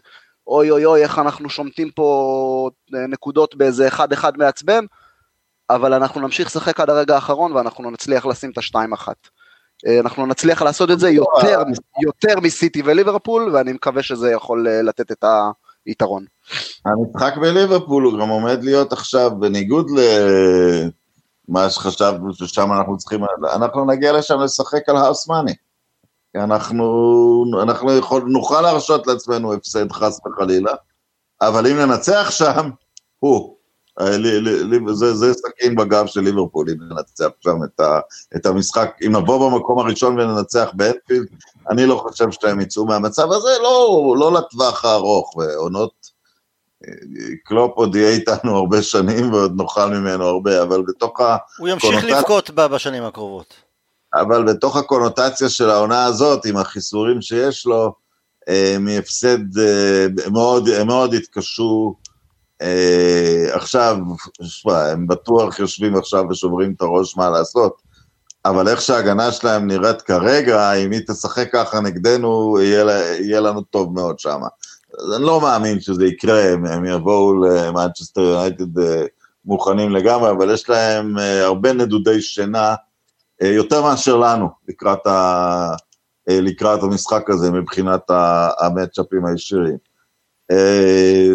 [0.47, 4.85] אוי אוי אוי, איך אנחנו שומטים פה אה, נקודות באיזה אחד אחד מעצבן,
[5.71, 9.17] אבל אנחנו נמשיך לשחק עד הרגע האחרון ואנחנו נצליח לשים את השתיים אחת.
[10.01, 11.63] אנחנו נצליח לעשות את זה יותר,
[12.03, 15.25] יותר מסיטי וליברפול, ואני מקווה שזה יכול לתת את
[15.87, 16.25] היתרון.
[16.87, 20.01] המשחק בליברפול הוא גם עומד להיות עכשיו, בניגוד ל...
[21.53, 23.21] מה שחשבנו ששם אנחנו צריכים,
[23.55, 25.55] אנחנו נגיע לשם לשחק על האוס מאני.
[26.37, 30.73] אנחנו, אנחנו יכול, נוכל להרשות לעצמנו הפסד חס וחלילה,
[31.41, 32.71] אבל אם ננצח שם,
[33.19, 33.57] הוא,
[34.01, 34.13] אה,
[34.93, 38.01] זה, זה סכין בגב של ליברפול, אם ננצח שם את, ה,
[38.37, 41.27] את המשחק, אם נבוא במקום הראשון וננצח באנפילד,
[41.71, 46.02] אני לא חושב שהם יצאו מהמצב הזה, לא, לא לטווח הארוך, ועונות
[47.45, 51.57] קלופ עוד יהיה איתנו הרבה שנים ועוד נאכל ממנו הרבה, אבל בתוך הקונוטציה...
[51.59, 53.55] הוא ימשיך לבכות בשנים הקרובות.
[54.15, 57.95] אבל בתוך הקונוטציה של העונה הזאת, עם החיסורים שיש לו,
[58.49, 61.95] אה, מהפסד, אה, מאוד, הם מאוד התקשו.
[62.63, 63.97] אה, עכשיו,
[64.43, 67.83] שמה, הם בטוח יושבים עכשיו ושוברים את הראש מה לעשות,
[68.45, 72.85] אבל איך שההגנה שלהם נראית כרגע, אם היא תשחק ככה נגדנו, יהיה,
[73.21, 74.49] יהיה לנו טוב מאוד שמה.
[74.99, 79.05] אז אני לא מאמין שזה יקרה, הם, הם יבואו למנצ'סטר יונייטד אה,
[79.45, 82.75] מוכנים לגמרי, אבל יש להם אה, הרבה נדודי שינה,
[83.43, 85.75] אה, יותר מאשר לנו, לקראת, ה,
[86.29, 88.11] לקראת המשחק הזה, מבחינת
[88.61, 89.77] המצ'אפים הישירים.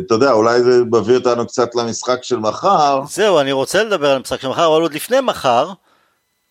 [0.06, 3.02] אתה יודע, אולי זה מביא אותנו קצת למשחק של מחר.
[3.10, 5.72] זהו, אני רוצה לדבר על המשחק של מחר, אבל עוד לפני מחר,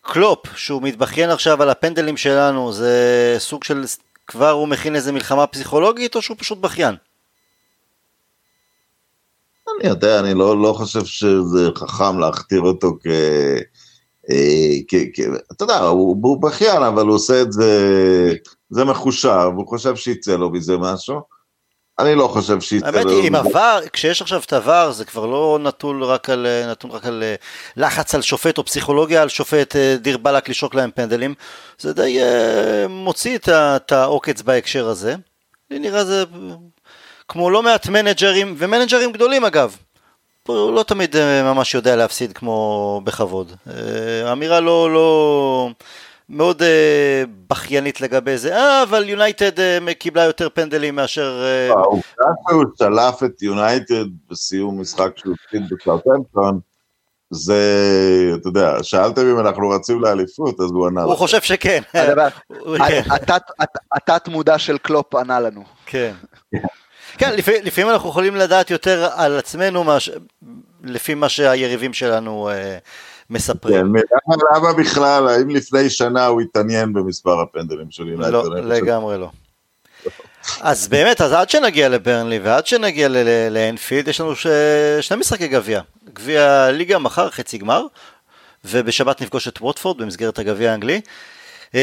[0.01, 3.83] קלופ, שהוא מתבכיין עכשיו על הפנדלים שלנו, זה סוג של
[4.27, 6.95] כבר הוא מכין איזה מלחמה פסיכולוגית, או שהוא פשוט בכיין?
[9.79, 13.07] אני יודע, אני לא, לא חושב שזה חכם להכתיר אותו כ...
[14.29, 15.19] אה, כ, כ
[15.51, 18.33] אתה יודע, הוא, הוא בכיין, אבל הוא עושה את זה,
[18.69, 21.36] זה מחושב, הוא חושב שיצא לו מזה משהו.
[21.99, 22.87] אני לא חושב לו...
[22.87, 26.91] האמת היא, עם עבר, כשיש עכשיו את עבר, זה כבר לא נתון רק על, נתון
[26.91, 27.35] רק על אה,
[27.77, 31.33] לחץ על שופט או פסיכולוגיה על שופט אה, דיר באלק לשרוק להם פנדלים.
[31.79, 35.15] זה די uh, מוציא את העוקץ בהקשר הזה.
[35.71, 36.23] לי נראה זה
[37.27, 39.77] כמו לא מעט מנג'רים, ומנג'רים גדולים אגב.
[40.47, 43.51] הוא לא תמיד ממש יודע להפסיד כמו בכבוד.
[44.31, 45.69] אמירה לא, לא,
[46.29, 51.43] מאוד אה, בכיינית לגבי זה, אה, אבל יונייטד אה, קיבלה יותר פנדלים מאשר...
[51.43, 56.59] אה, העובדה שהוא שלף את יונייטד בסיום משחק שהוא התחיל בסאוטהמפטון,
[57.29, 57.61] זה,
[58.35, 61.03] אתה יודע, שאלתם אם אנחנו רצים לאליפות, אז הוא ענה.
[61.03, 61.81] הוא חושב שכן.
[63.95, 65.63] התת מודע של קלופ ענה לנו.
[65.85, 66.13] כן.
[67.17, 69.83] כן, לפעמים אנחנו יכולים לדעת יותר על עצמנו,
[70.83, 72.49] לפי מה שהיריבים שלנו
[73.29, 73.93] מספרים.
[73.93, 78.33] כן, למה בכלל, האם לפני שנה הוא התעניין במספר הפנדלים של יונייטד?
[78.33, 79.29] לא, לגמרי לא.
[80.61, 83.07] אז באמת, אז עד שנגיע לברנלי ועד שנגיע
[83.51, 84.47] לאנפילד, יש לנו ש...
[85.01, 85.81] שני משחקי גביע.
[86.13, 87.85] גביע ליגה מחר, חצי גמר,
[88.65, 91.01] ובשבת נפגוש את ווטפורד במסגרת הגביע האנגלי.
[91.73, 91.79] אמ,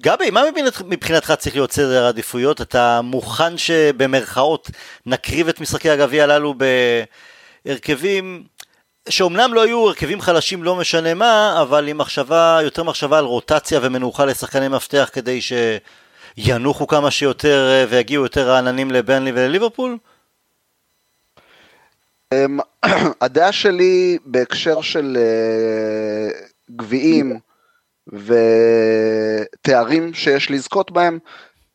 [0.00, 0.42] גבי, מה
[0.86, 2.60] מבחינתך צריך להיות סדר העדיפויות?
[2.60, 4.70] אתה מוכן שבמרכאות
[5.06, 6.54] נקריב את משחקי הגביע הללו
[7.66, 8.44] בהרכבים
[9.08, 13.80] שאומנם לא היו הרכבים חלשים לא משנה מה, אבל עם מחשבה, יותר מחשבה על רוטציה
[13.82, 15.40] ומנוחה לשחקני מפתח כדי
[16.36, 19.98] שינוחו כמה שיותר אה, ויגיעו יותר רעננים לבנלי ולליברפול?
[22.34, 22.58] אמ,
[23.20, 26.28] הדעה שלי בהקשר של אה,
[26.76, 27.38] גביעים
[29.56, 31.18] ותארים שיש לזכות בהם,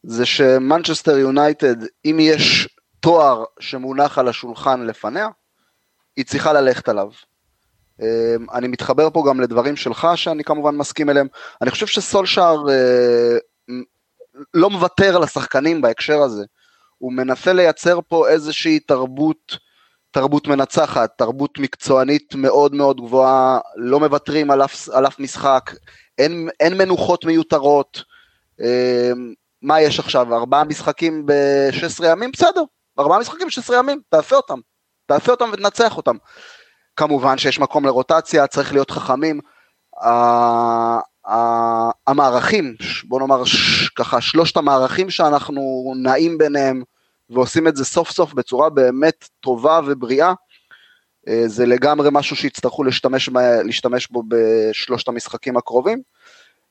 [0.04, 2.68] זה שמנצ'סטר יונייטד, אם יש
[3.00, 5.28] תואר שמונח על השולחן לפניה,
[6.16, 7.10] היא צריכה ללכת עליו.
[8.02, 11.28] אמ, אני מתחבר פה גם לדברים שלך שאני כמובן מסכים אליהם.
[11.62, 13.38] אני חושב שסולשאר אה,
[14.54, 16.44] לא מוותר לשחקנים בהקשר הזה.
[16.98, 19.58] הוא מנסה לייצר פה איזושהי תרבות,
[20.12, 25.72] תרבות מנצחת, תרבות מקצוענית מאוד מאוד גבוהה, לא מוותרים על אף, על אף משחק,
[26.18, 28.04] אין, אין מנוחות מיותרות.
[28.60, 32.32] אמ, מה יש עכשיו, ארבעה משחקים ב-16 ימים?
[32.32, 32.64] בסדר,
[33.00, 34.60] ארבעה משחקים ב-16 ימים, תעשה אותם.
[35.12, 36.16] תעשה אותם ותנצח אותם.
[36.96, 39.40] כמובן שיש מקום לרוטציה, צריך להיות חכמים.
[42.08, 43.44] המערכים, בוא נאמר
[43.96, 46.84] ככה, שלושת המערכים שאנחנו נעים ביניהם
[47.30, 50.34] ועושים את זה סוף סוף בצורה באמת טובה ובריאה,
[51.28, 53.30] אה, זה לגמרי משהו שיצטרכו להשתמש,
[53.66, 56.02] להשתמש בו בשלושת המשחקים הקרובים.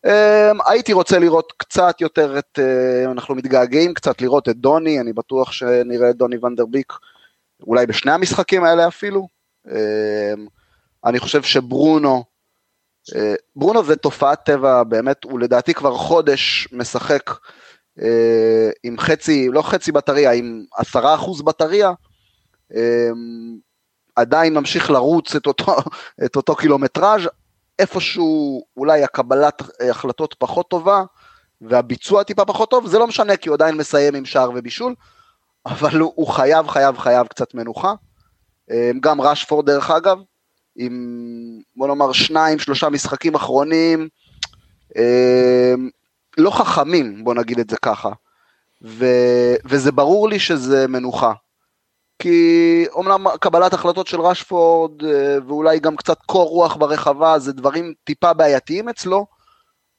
[0.07, 5.13] אה, הייתי רוצה לראות קצת יותר את, אה, אנחנו מתגעגעים קצת לראות את דוני, אני
[5.13, 6.93] בטוח שנראה את דוני ונדרביק
[7.67, 9.29] אולי בשני המשחקים האלה אפילו.
[11.05, 12.25] אני חושב שברונו,
[13.57, 17.31] ברונו זה תופעת טבע באמת, הוא לדעתי כבר חודש משחק
[18.03, 21.93] אה, עם חצי, לא חצי בטריה, עם עשרה אחוז בטריה,
[22.75, 23.11] אה,
[24.17, 25.77] עדיין ממשיך לרוץ את אותו,
[26.25, 27.29] את אותו קילומטראז',
[27.79, 31.03] איפשהו אולי הקבלת החלטות פחות טובה,
[31.61, 34.95] והביצוע טיפה פחות טוב, זה לא משנה כי הוא עדיין מסיים עם שער ובישול,
[35.67, 37.95] אבל הוא, הוא חייב, חייב, חייב קצת מנוחה.
[38.71, 40.19] אה, גם רשפורד דרך אגב,
[40.77, 44.09] עם בוא נאמר שניים, שלושה משחקים אחרונים,
[46.39, 48.11] לא חכמים, בוא נגיד את זה ככה.
[48.83, 49.07] ו,
[49.65, 51.33] וזה ברור לי שזה מנוחה.
[52.19, 57.95] כי אומנם קבלת החלטות של רשפורד אה, ואולי גם קצת קור רוח ברחבה זה דברים
[58.05, 59.27] טיפה בעייתיים אצלו,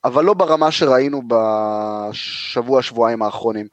[0.03, 3.67] אבל לא ברמה שראינו בשבוע שבועיים האחרונים.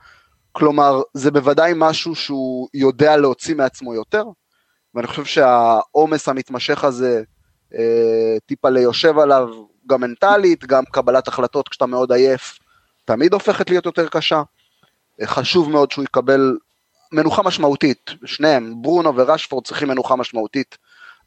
[0.52, 4.24] כלומר זה בוודאי משהו שהוא יודע להוציא מעצמו יותר,
[4.94, 7.22] ואני חושב שהעומס המתמשך הזה
[7.74, 9.48] אה, טיפה ליושב עליו
[9.86, 12.58] גם מנטלית, גם קבלת החלטות כשאתה מאוד עייף,
[13.04, 14.42] תמיד הופכת להיות יותר קשה.
[15.24, 16.56] חשוב מאוד שהוא יקבל
[17.12, 20.78] מנוחה משמעותית, שניהם, ברונו ורשפורד צריכים מנוחה משמעותית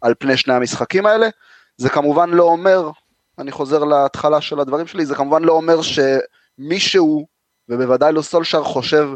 [0.01, 1.29] על פני שני המשחקים האלה.
[1.77, 2.91] זה כמובן לא אומר,
[3.39, 7.27] אני חוזר להתחלה של הדברים שלי, זה כמובן לא אומר שמישהו,
[7.71, 9.09] ובוודאי לא סולשר, חושב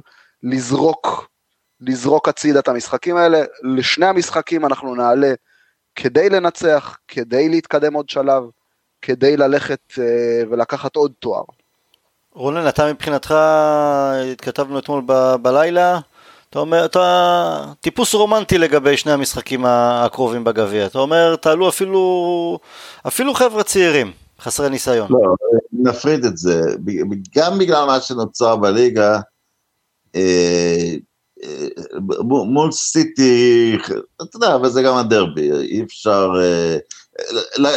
[0.43, 1.27] לזרוק,
[1.81, 3.43] לזרוק הצידה את המשחקים האלה.
[3.63, 5.33] לשני המשחקים אנחנו נעלה
[5.95, 8.43] כדי לנצח, כדי להתקדם עוד שלב,
[9.01, 11.43] כדי ללכת אה, ולקחת עוד תואר.
[12.33, 13.35] רונן, אתה מבחינתך,
[14.31, 15.99] התכתבנו אתמול ב- בלילה,
[16.49, 20.85] אתה אומר, אתה טיפוס רומנטי לגבי שני המשחקים הקרובים בגביע.
[20.85, 22.59] אתה אומר, תעלו אפילו,
[23.07, 25.07] אפילו חבר'ה צעירים, חסרי ניסיון.
[25.11, 25.35] לא,
[25.73, 26.61] נפריד את זה.
[27.35, 29.19] גם בגלל מה שנוצר בליגה,
[30.15, 30.95] אה,
[31.43, 31.67] אה,
[32.45, 33.77] מול סיטי,
[34.15, 36.29] אתה יודע, אבל זה גם הדרבי, אי אפשר...
[36.41, 36.77] אה,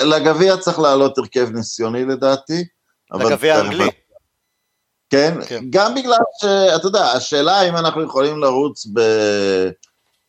[0.05, 2.65] לגביע צריך לעלות הרכב ניסיוני לדעתי.
[3.15, 3.91] לגביע האנגלי.
[5.11, 5.35] כן?
[5.47, 5.65] כן?
[5.71, 8.87] גם בגלל שאתה יודע, השאלה אם אנחנו יכולים לרוץ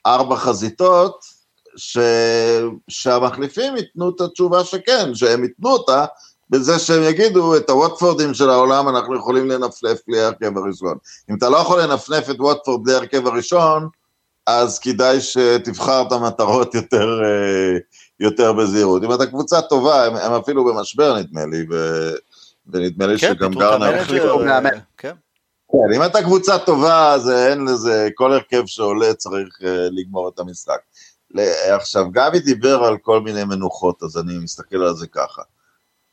[0.06, 1.39] בארבע חזיתות,
[1.80, 1.98] ש...
[2.88, 6.06] שהמחליפים ייתנו את התשובה שכן, שהם ייתנו אותה,
[6.50, 10.98] בזה שהם יגידו, את הווטפורדים של העולם אנחנו יכולים לנפנף בלי ההרכב הראשון.
[11.30, 13.88] אם אתה לא יכול לנפנף את ווטפורד בלי ההרכב הראשון,
[14.48, 17.78] אז כדאי שתבחר את המטרות יותר, אה,
[18.20, 19.04] יותר בזהירות.
[19.04, 22.10] אם אתה קבוצה טובה, הם, הם אפילו במשבר נדמה לי, ו...
[22.68, 24.04] ונדמה לי כן, שגם גרנר.
[24.98, 25.14] כן.
[25.72, 30.40] כן, אם אתה קבוצה טובה, אז אין לזה, כל הרכב שעולה צריך uh, לגמור את
[30.40, 30.80] המשחק.
[31.72, 35.42] עכשיו, גבי דיבר על כל מיני מנוחות, אז אני מסתכל על זה ככה.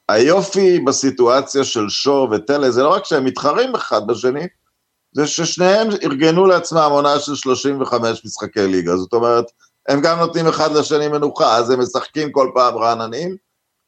[0.09, 4.47] היופי בסיטואציה של שור וטלה, זה לא רק שהם מתחרים אחד בשני,
[5.13, 9.45] זה ששניהם ארגנו לעצמם עונה של 35 משחקי ליגה, זאת אומרת,
[9.89, 13.37] הם גם נותנים אחד לשני מנוחה, אז הם משחקים כל פעם רעננים,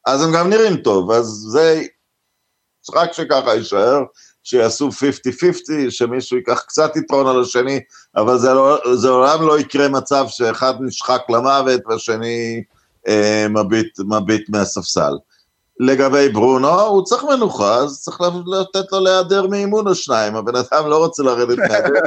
[0.07, 1.83] אז הם גם נראים טוב, אז זה
[2.95, 4.03] רק שככה יישאר,
[4.49, 7.81] שיעשו 50-50, שמישהו ייקח קצת יתרון על השני,
[8.17, 12.63] אבל זה, לא, זה לעולם לא יקרה מצב שאחד נשחק למוות והשני
[13.09, 15.13] אה, מביט, מביט מהספסל.
[15.81, 20.87] לגבי ברונו, הוא צריך מנוחה, אז צריך לתת לו להיעדר מאימון או שניים, הבן אדם
[20.87, 22.01] לא רוצה לרדת מהדשא.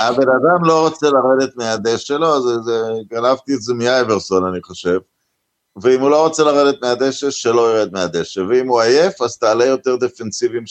[0.00, 4.98] הבן אדם לא רוצה לרדת מהדשא שלו, זה, זה, גנבתי את זה מאייברסון, אני חושב.
[5.82, 9.96] ואם הוא לא רוצה לרדת מהדשא, שלא ירד מהדשא, ואם הוא עייף, אז תעלה יותר
[9.96, 10.64] דפנסיבים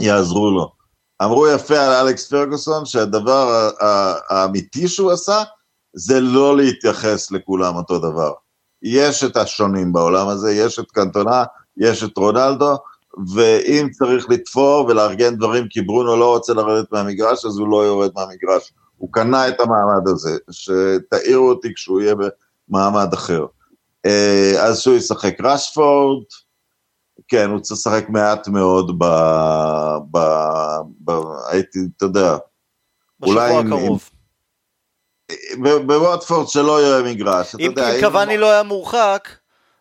[0.00, 0.72] שיעזרו לו.
[1.22, 3.70] אמרו יפה על אלכס פרגוסון, שהדבר
[4.28, 5.42] האמיתי שהוא עשה,
[5.94, 8.32] זה לא להתייחס לכולם אותו דבר.
[8.82, 11.44] יש את השונים בעולם הזה, יש את קנטונה,
[11.76, 12.76] יש את רונלדו,
[13.34, 18.10] ואם צריך לתפור ולארגן דברים כי ברונו לא רוצה לרדת מהמגרש, אז הוא לא יורד
[18.14, 18.72] מהמגרש.
[18.98, 22.14] הוא קנה את המעמד הזה, שתעירו אותי כשהוא יהיה
[22.68, 23.46] במעמד אחר.
[24.06, 26.24] אה, אז שהוא ישחק רשפורד,
[27.28, 29.04] כן, הוא צריך לשחק מעט מאוד ב...
[30.10, 30.18] ב...
[31.04, 31.10] ב...
[31.50, 32.36] הייתי, אתה יודע,
[33.20, 34.10] בשבוע הקרוב.
[35.86, 39.28] בווטפורד שלא יהיה מגרש, אם קוואני לא היה מורחק,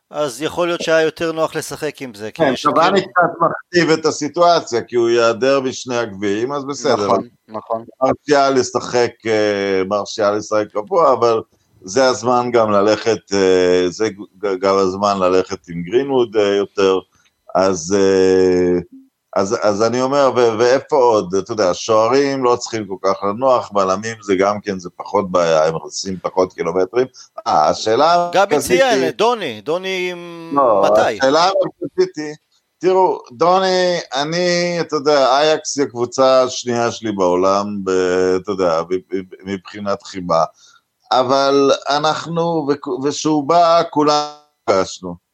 [0.09, 2.31] אז יכול להיות שהיה יותר נוח לשחק עם זה.
[2.31, 7.05] כן, קוואני קצת מכתיב את הסיטואציה, כי הוא ייעדר משני הגביעים, אז בסדר.
[7.05, 7.85] נכון, נכון.
[8.01, 11.41] מרשיאל לשחק, אה, מרשיאל לשחק קבוע, אבל
[11.81, 14.09] זה הזמן גם ללכת, אה, זה
[14.59, 16.99] גם הזמן ללכת עם גרינווד אה, יותר,
[17.55, 17.95] אז...
[19.35, 23.71] אז, אז אני אומר, ו- ואיפה עוד, אתה יודע, שוערים לא צריכים כל כך לנוח,
[23.73, 27.07] בלמים זה גם כן, זה פחות בעיה, הם עושים פחות קילומטרים.
[27.47, 28.29] אה, השאלה...
[28.33, 30.13] גבי ציין, דוני, דוני
[30.53, 31.17] לא, מתי?
[31.17, 32.35] השאלה המרכזית היא,
[32.79, 37.89] תראו, דוני, אני, אתה יודע, אייקס היא הקבוצה השנייה שלי בעולם, ב,
[38.41, 38.81] אתה יודע,
[39.45, 40.43] מבחינת חיבה.
[41.11, 42.67] אבל אנחנו,
[43.03, 44.29] וכשהוא בא, כולם
[44.65, 45.24] פגשנו.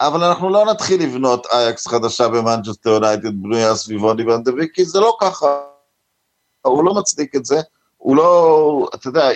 [0.00, 5.00] אבל אנחנו לא נתחיל לבנות אייקס חדשה במנצ'סטר יונייטד בנויה סביב רוני ונדביק, כי זה
[5.00, 5.60] לא ככה.
[6.62, 7.60] הוא לא מצדיק את זה,
[7.96, 9.28] הוא לא, אתה יודע,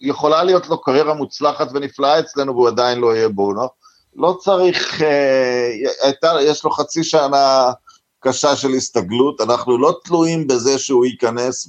[0.00, 3.68] יכולה להיות לו קריירה מוצלחת ונפלאה אצלנו והוא עדיין לא יהיה בונו.
[4.16, 5.70] לא צריך, אה,
[6.02, 7.72] הייתה, יש לו חצי שנה
[8.20, 11.68] קשה של הסתגלות, אנחנו לא תלויים בזה שהוא ייכנס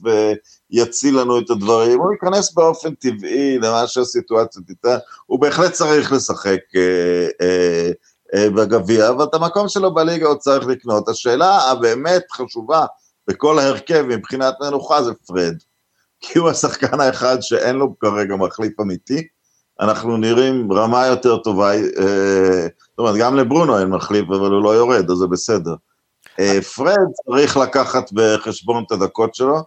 [0.71, 6.59] ויציל לנו את הדברים, הוא ייכנס באופן טבעי למה שהסיטואציה תיתן, הוא בהחלט צריך לשחק
[6.75, 7.91] אה, אה,
[8.36, 11.09] בגביע, אבל את המקום שלו בליגה הוא צריך לקנות.
[11.09, 12.86] השאלה הבאמת חשובה
[13.28, 15.55] בכל ההרכב מבחינת מנוחה זה פרד.
[16.19, 19.28] כי הוא השחקן האחד שאין לו כרגע מחליף אמיתי.
[19.80, 24.75] אנחנו נראים רמה יותר טובה, אה, זאת אומרת, גם לברונו אין מחליף, אבל הוא לא
[24.75, 25.75] יורד, אז זה בסדר.
[26.39, 29.63] אה, פרד צריך לקחת בחשבון את הדקות שלו.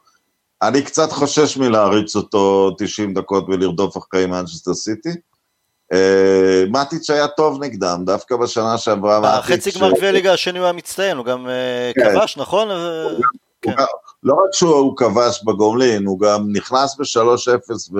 [0.62, 5.10] אני קצת חושש מלהריץ אותו 90 דקות ולרדוף אחרי מנצ'סטר סיטי.
[5.92, 9.38] אה, מטיץ' היה טוב נגדם, דווקא בשנה שעברה מטיץ'...
[9.38, 12.18] בחצי גמר גביע ליגה השני הוא היה מצטיין, הוא גם אה, כן.
[12.18, 12.68] כבש, נכון?
[13.62, 13.74] כן.
[14.22, 17.92] לא רק שהוא כבש בגומלין, הוא גם נכנס ב-3-0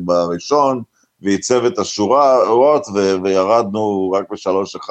[0.00, 0.82] בראשון,
[1.22, 2.86] ועיצב את השורות,
[3.24, 4.90] וירדנו רק ב-3-1,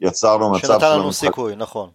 [0.00, 0.68] ויצרנו מצב...
[0.68, 1.90] שנתן לנו סיכוי, נכון.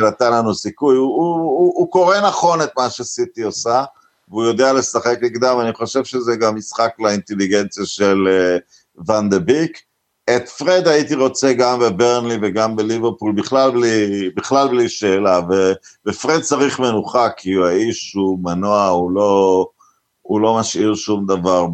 [0.00, 3.84] שנתן לנו סיכוי, הוא, קורא נכון את מה שסיטי עושה,
[4.28, 8.28] והוא יודע לשחק נגדם, אני חושב שזה גם משחק לאינטליגנציה של...
[8.28, 9.82] Uh, ואן דה ביק.
[10.36, 15.72] את פרד הייתי רוצה גם בברנלי וגם בליברפול, בכלל בלי, בכלל בלי שאלה, ו,
[16.06, 19.66] ופרד צריך מנוחה, כי הוא האיש, הוא מנוע, הוא לא,
[20.22, 21.66] הוא לא משאיר שום דבר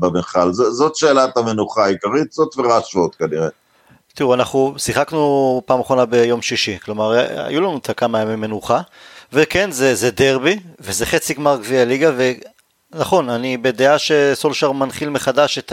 [0.00, 0.52] במכל.
[0.52, 3.48] זאת שאלת המנוחה העיקרית, זאת ורשפורד כנראה.
[4.14, 7.10] תראו, אנחנו שיחקנו פעם אחרונה ביום שישי, כלומר,
[7.46, 8.80] היו לנו את הכמה ימי מנוחה,
[9.32, 12.12] וכן, זה, זה דרבי, וזה חצי גמר גביע ליגה,
[12.94, 15.72] נכון, אני בדעה שסולשר מנחיל מחדש את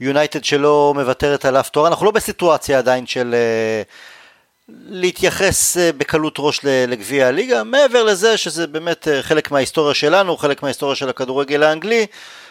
[0.00, 6.34] היונייטד שלא מוותרת על אף תואר, אנחנו לא בסיטואציה עדיין של uh, להתייחס uh, בקלות
[6.38, 11.62] ראש לגביע הליגה, מעבר לזה שזה באמת uh, חלק מההיסטוריה שלנו, חלק מההיסטוריה של הכדורגל
[11.62, 12.06] האנגלי,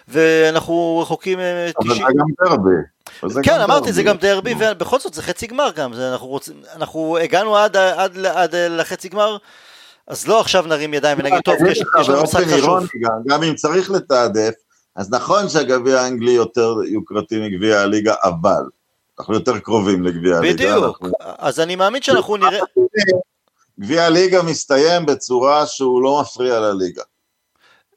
[0.07, 1.39] ואנחנו רחוקים...
[1.39, 3.43] אבל זה גם דרבי.
[3.43, 6.49] כן, אמרתי, זה גם דרבי, ובכל זאת זה חצי גמר גם, אנחנו, רוצ...
[6.75, 9.37] אנחנו הגענו עד, עד, עד, עד לחצי גמר.
[10.07, 12.87] אז לא עכשיו נרים ידיים ונגיד, טוב, יש לנו משחק חשוב.
[13.27, 14.53] גם אם צריך לתעדף,
[14.95, 18.63] אז נכון שהגביע האנגלי יותר יוקרתי מגביע הליגה, אבל
[19.19, 20.53] אנחנו יותר קרובים לגביע הליגה.
[20.53, 22.59] בדיוק, אז אני מאמין שאנחנו נראה...
[23.79, 27.03] גביע הליגה מסתיים בצורה שהוא לא מפריע לליגה.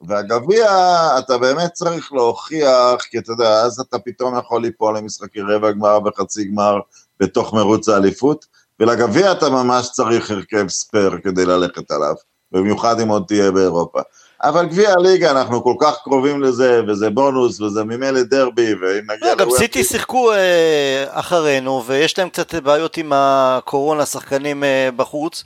[0.01, 0.71] והגביע,
[1.19, 5.99] אתה באמת צריך להוכיח, כי אתה יודע, אז אתה פתאום יכול ליפול למשחקי רבע גמר
[6.05, 6.79] וחצי גמר
[7.19, 8.45] בתוך מרוץ האליפות.
[8.79, 12.13] ולגביע אתה ממש צריך הרכב ספייר כדי ללכת עליו,
[12.51, 13.99] במיוחד אם עוד תהיה באירופה.
[14.43, 19.29] אבל גביע הליגה, אנחנו כל כך קרובים לזה, וזה בונוס, וזה ממילא דרבי, ואם נגיע...
[19.29, 25.43] לא, גם סיטי שיחקו אה, אחרינו, ויש להם קצת בעיות עם הקורונה, שחקנים אה, בחוץ,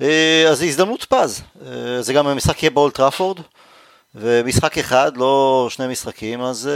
[0.00, 1.42] אה, אז זו הזדמנות פז.
[2.00, 3.40] זה גם המשחק יהיה באולט טראפורד,
[4.14, 6.70] ומשחק אחד, לא שני משחקים, אז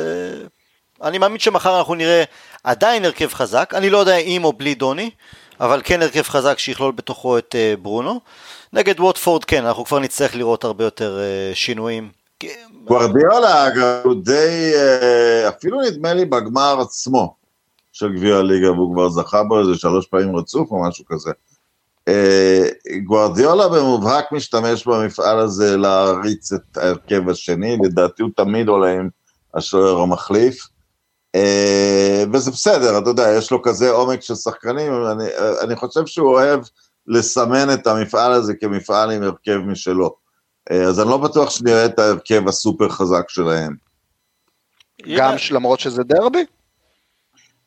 [1.03, 2.25] אני מאמין שמחר אנחנו נראה
[2.65, 5.11] עדיין הרכב חזק, אני לא יודע אם או בלי דוני,
[5.61, 8.21] אבל כן הרכב חזק שיכלול בתוכו את uh, ברונו.
[8.73, 12.09] נגד ווטפורד כן, אנחנו כבר נצטרך לראות הרבה יותר uh, שינויים.
[12.85, 17.35] גוורדיאלה אגב הוא די, uh, אפילו נדמה לי בגמר עצמו
[17.93, 21.31] של גביע הליגה, והוא כבר זכה בו איזה שלוש פעמים רצוף או משהו כזה.
[22.09, 22.13] Uh,
[23.05, 29.09] גוורדיאלה במובהק משתמש במפעל הזה להריץ את ההרכב השני, לדעתי הוא תמיד עולה עם
[29.55, 30.67] השוער המחליף.
[31.35, 35.25] אה, וזה בסדר, אתה יודע, יש לו כזה עומק של שחקנים, אני,
[35.63, 36.61] אני חושב שהוא אוהב
[37.07, 40.15] לסמן את המפעל הזה כמפעל עם הרכב משלו.
[40.71, 43.75] אה, אז אני לא בטוח שנראה את ההרכב הסופר חזק שלהם.
[45.17, 46.45] גם למרות שזה דרבי?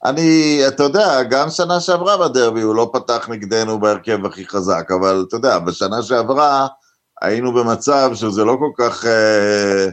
[0.06, 5.26] אני, אתה יודע, גם שנה שעברה בדרבי הוא לא פתח נגדנו בהרכב הכי חזק, אבל
[5.28, 6.68] אתה יודע, בשנה שעברה
[7.22, 9.88] היינו במצב שזה לא כל כך, אה,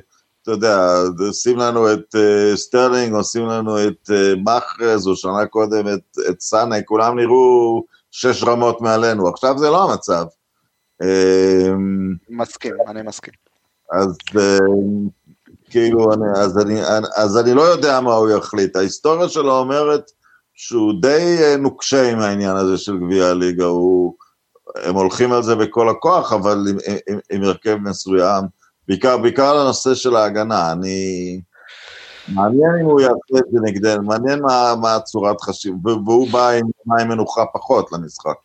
[0.51, 0.95] אתה יודע,
[1.33, 6.19] שים לנו את אה, סטרלינג, או שים לנו את אה, מאחרז, או שנה קודם את,
[6.31, 10.25] את סאנה, כולם נראו שש רמות מעלינו, עכשיו זה לא המצב.
[11.03, 11.69] אה,
[12.29, 13.35] מסכים, אני מסכים.
[13.93, 14.59] אז אה,
[15.71, 16.81] כאילו, אני, אז, אני,
[17.17, 18.77] אז אני לא יודע מה הוא יחליט.
[18.77, 20.11] ההיסטוריה שלו אומרת
[20.55, 24.15] שהוא די נוקשה עם העניין הזה של גביע הליגה, הוא,
[24.77, 26.77] הם הולכים על זה בכל הכוח, אבל עם,
[27.09, 28.60] עם, עם הרכב מסוים,
[28.91, 30.73] בעיקר, בעיקר לנושא של ההגנה.
[30.73, 31.41] אני...
[32.29, 36.67] מעניין אם הוא יעשה את זה נגדנו, מעניין מה, מה הצורת חשיב, והוא בא עם
[36.87, 38.37] מים מנוחה פחות למשחק.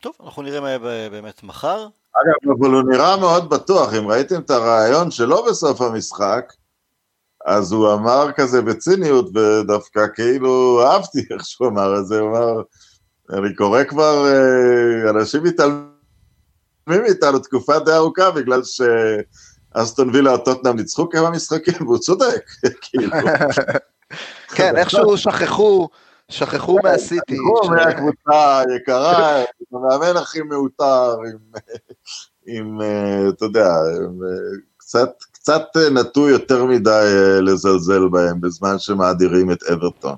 [0.00, 1.86] טוב, אנחנו נראה מה יהיה באמת מחר.
[2.14, 6.52] אגב, אבל הוא נראה מאוד בטוח, אם ראיתם את הרעיון שלו בסוף המשחק,
[7.46, 12.62] אז הוא אמר כזה בציניות, ודווקא כאילו אהבתי איך שהוא אמר את זה, הוא אמר,
[13.30, 15.93] אני קורא כבר, אה, אנשים מתעלמים
[16.86, 22.50] מאיתנו תקופה די ארוכה, בגלל שאסטון וילה או טוטנאם ניצחו כמה משחקים, והוא צודק,
[22.82, 23.10] כאילו.
[24.48, 25.88] כן, איכשהו שכחו,
[26.28, 27.36] שכחו מהסיטי.
[27.36, 31.16] שכחו מהקבוצה היקרה, המאמן הכי מעוטר,
[32.46, 35.62] עם, אה, אתה יודע, אה, קצת, קצת
[35.92, 40.14] נטו יותר מדי אה, לזלזל בהם בזמן שמאדירים את אברטון.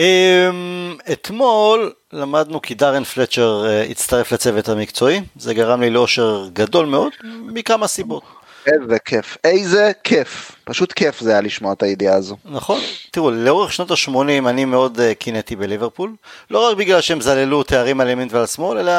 [0.00, 7.12] אמ, אתמול למדנו כי דארן פלצ'ר הצטרף לצוות המקצועי, זה גרם לי לאושר גדול מאוד,
[7.24, 8.22] מכמה סיבות.
[8.66, 12.36] איזה כיף, איזה כיף, פשוט כיף זה היה לשמוע את הידיעה הזו.
[12.44, 12.80] נכון,
[13.10, 16.14] תראו, לאורך שנות ה-80 אני מאוד uh, קינאתי בליברפול,
[16.50, 18.92] לא רק בגלל שהם זללו תארים על ימין ועל שמאל, אלא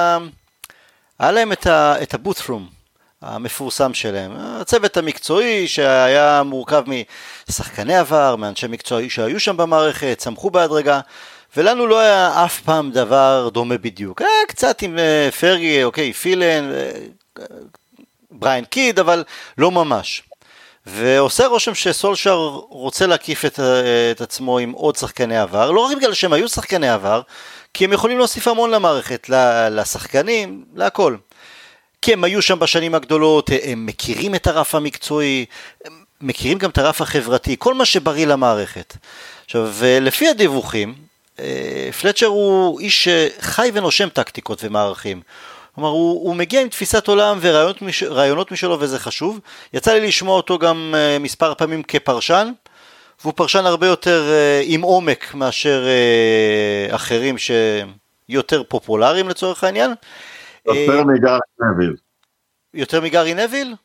[1.19, 2.80] היה להם את הבוט'רום
[3.21, 4.31] המפורסם שלהם.
[4.37, 6.83] הצוות המקצועי שהיה מורכב
[7.49, 10.99] משחקני עבר, מאנשי מקצועי שהיו שם במערכת, צמחו בהדרגה.
[11.57, 14.21] ולנו לא היה אף פעם דבר דומה בדיוק.
[14.21, 16.71] היה קצת עם uh, פרגי, אוקיי, פילן,
[17.39, 17.41] uh,
[18.31, 19.23] בריין קיד, אבל
[19.57, 20.23] לא ממש.
[20.85, 22.35] ועושה רושם שסולשר
[22.69, 23.59] רוצה להקיף את,
[24.11, 27.21] את עצמו עם עוד שחקני עבר, לא רק בגלל שהם היו שחקני עבר,
[27.73, 29.29] כי הם יכולים להוסיף המון למערכת,
[29.71, 31.15] לשחקנים, להכל.
[32.01, 35.45] כי הם היו שם בשנים הגדולות, הם מכירים את הרף המקצועי,
[35.85, 38.97] הם מכירים גם את הרף החברתי, כל מה שבריא למערכת.
[39.45, 39.69] עכשיו,
[40.01, 40.93] לפי הדיווחים,
[41.39, 45.21] אה, פלצ'ר הוא איש שחי ונושם טקטיקות ומערכים.
[45.75, 48.03] כלומר, הוא, הוא מגיע עם תפיסת עולם ורעיונות מש,
[48.51, 49.39] משלו וזה חשוב.
[49.73, 52.51] יצא לי לשמוע אותו גם uh, מספר פעמים כפרשן,
[53.21, 55.85] והוא פרשן הרבה יותר uh, עם עומק מאשר
[56.89, 59.93] אחרים שיותר פופולריים לצורך העניין.
[60.65, 61.95] יותר מגארי נביל.
[62.73, 63.75] יותר מגארי נביל?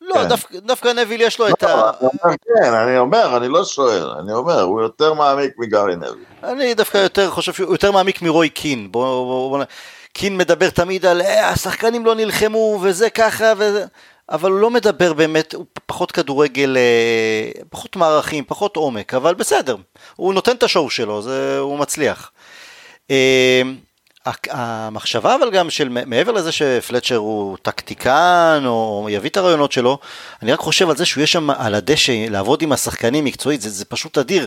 [0.00, 0.58] לא, כן.
[0.58, 1.90] דווקא, נביל יש לו לא, את ה...
[2.22, 6.24] כן, אני אומר, אני לא שואל, אני אומר, הוא יותר מעמיק מגארי נביל.
[6.42, 8.90] אני דווקא יותר חושב שהוא יותר מעמיק מרוי קין.
[10.12, 13.84] קין מדבר תמיד על אה, השחקנים לא נלחמו וזה ככה וזה,
[14.28, 19.76] אבל הוא לא מדבר באמת, הוא פחות כדורגל, אה, פחות מערכים, פחות עומק, אבל בסדר,
[20.16, 22.32] הוא נותן את השואו שלו, זה, הוא מצליח.
[24.50, 29.98] המחשבה אבל גם של מעבר לזה שפלצ'ר הוא טקטיקן או יביא את הרעיונות שלו,
[30.42, 33.70] אני רק חושב על זה שהוא יהיה שם על הדשא לעבוד עם השחקנים מקצועית, זה,
[33.70, 34.46] זה פשוט אדיר.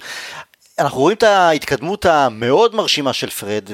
[0.79, 3.69] אנחנו רואים את ההתקדמות המאוד מרשימה של פרד,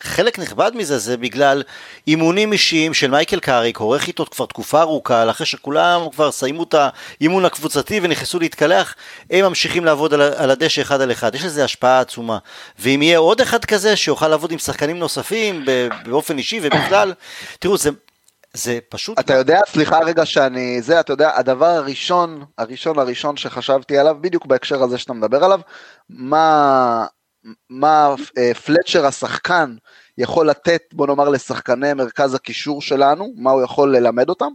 [0.00, 1.62] וחלק נכבד מזה זה בגלל
[2.06, 6.74] אימונים אישיים של מייקל קאריק, עורך איתו כבר תקופה ארוכה, אחרי שכולם כבר סיימו את
[6.74, 8.94] האימון הקבוצתי ונכנסו להתקלח,
[9.30, 12.38] הם ממשיכים לעבוד על, על הדשא אחד על אחד, יש לזה השפעה עצומה.
[12.78, 15.64] ואם יהיה עוד אחד כזה שיוכל לעבוד עם שחקנים נוספים
[16.04, 17.12] באופן אישי ובכלל,
[17.58, 17.90] תראו, זה
[18.54, 19.18] זה פשוט...
[19.18, 20.82] אתה יודע, סליחה רגע שאני...
[20.82, 25.60] זה, אתה יודע, הדבר הראשון, הראשון הראשון שחשבתי עליו, בדיוק בהקשר הזה שאתה מדבר עליו,
[26.08, 27.06] מה,
[27.70, 29.76] מה אה, פלצ'ר השחקן
[30.18, 34.50] יכול לתת, בוא נאמר, לשחקני מרכז הקישור שלנו, מה הוא יכול ללמד אותם.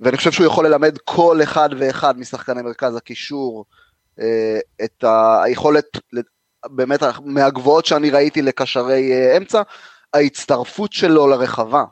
[0.00, 3.64] ואני חושב שהוא יכול ללמד כל אחד ואחד משחקני מרכז הקישור
[4.20, 5.04] אה, את
[5.44, 5.98] היכולת,
[6.66, 9.62] באמת, מהגבוהות שאני ראיתי לקשרי אה, אמצע,
[10.14, 11.84] ההצטרפות שלו לרחבה.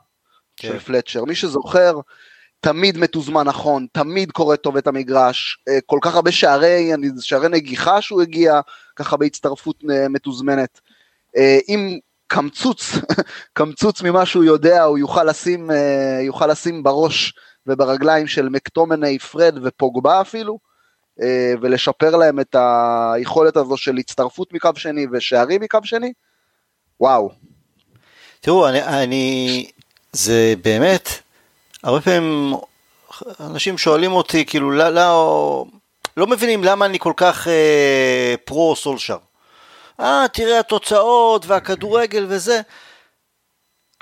[0.57, 0.67] כן.
[0.67, 1.25] של פלצ'ר.
[1.25, 1.99] מי שזוכר,
[2.59, 8.01] תמיד מתוזמן נכון, תמיד קורא טוב את המגרש, אה, כל כך הרבה שערי, שערי נגיחה
[8.01, 8.61] שהוא הגיע,
[8.95, 10.79] ככה בהצטרפות אה, מתוזמנת.
[11.37, 12.91] אה, אם קמצוץ,
[13.53, 15.69] קמצוץ ממה שהוא יודע, הוא יוכל לשים,
[16.25, 17.33] יוכל לשים בראש
[17.67, 20.59] וברגליים של מקטומני, פרד ופוגבה אפילו,
[21.21, 22.55] אה, ולשפר להם את
[23.13, 26.13] היכולת הזו של הצטרפות מקו שני ושערים מקו שני,
[26.99, 27.29] וואו.
[28.39, 29.67] תראו, אני, אני,
[30.11, 31.09] זה באמת,
[31.83, 32.53] הרבה פעמים
[33.39, 35.65] אנשים שואלים אותי, כאילו, לא, לא,
[36.17, 39.17] לא מבינים למה אני כל כך אה, פרו סולשר.
[39.99, 42.61] אה, תראה התוצאות והכדורגל וזה.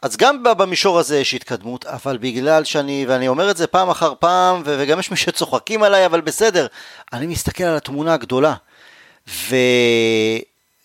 [0.03, 4.13] אז גם במישור הזה יש התקדמות, אבל בגלל שאני, ואני אומר את זה פעם אחר
[4.19, 6.67] פעם, וגם יש מי שצוחקים עליי, אבל בסדר,
[7.13, 8.53] אני מסתכל על התמונה הגדולה.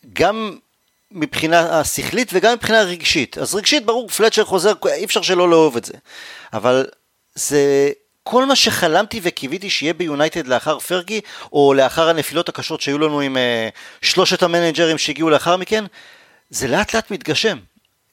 [0.05, 0.59] וגם
[1.15, 3.39] מבחינה השכלית וגם מבחינה רגשית.
[3.39, 5.93] אז רגשית, ברור, פלצ'ר חוזר, אי אפשר שלא לאהוב את זה.
[6.53, 6.87] אבל
[7.35, 7.91] זה
[8.23, 11.21] כל מה שחלמתי וקיוויתי שיהיה ביונייטד לאחר פרגי,
[11.53, 15.85] או לאחר הנפילות הקשות שהיו לנו עם uh, שלושת המנג'רים שהגיעו לאחר מכן,
[16.51, 17.59] זה לאט לאט מתגשם.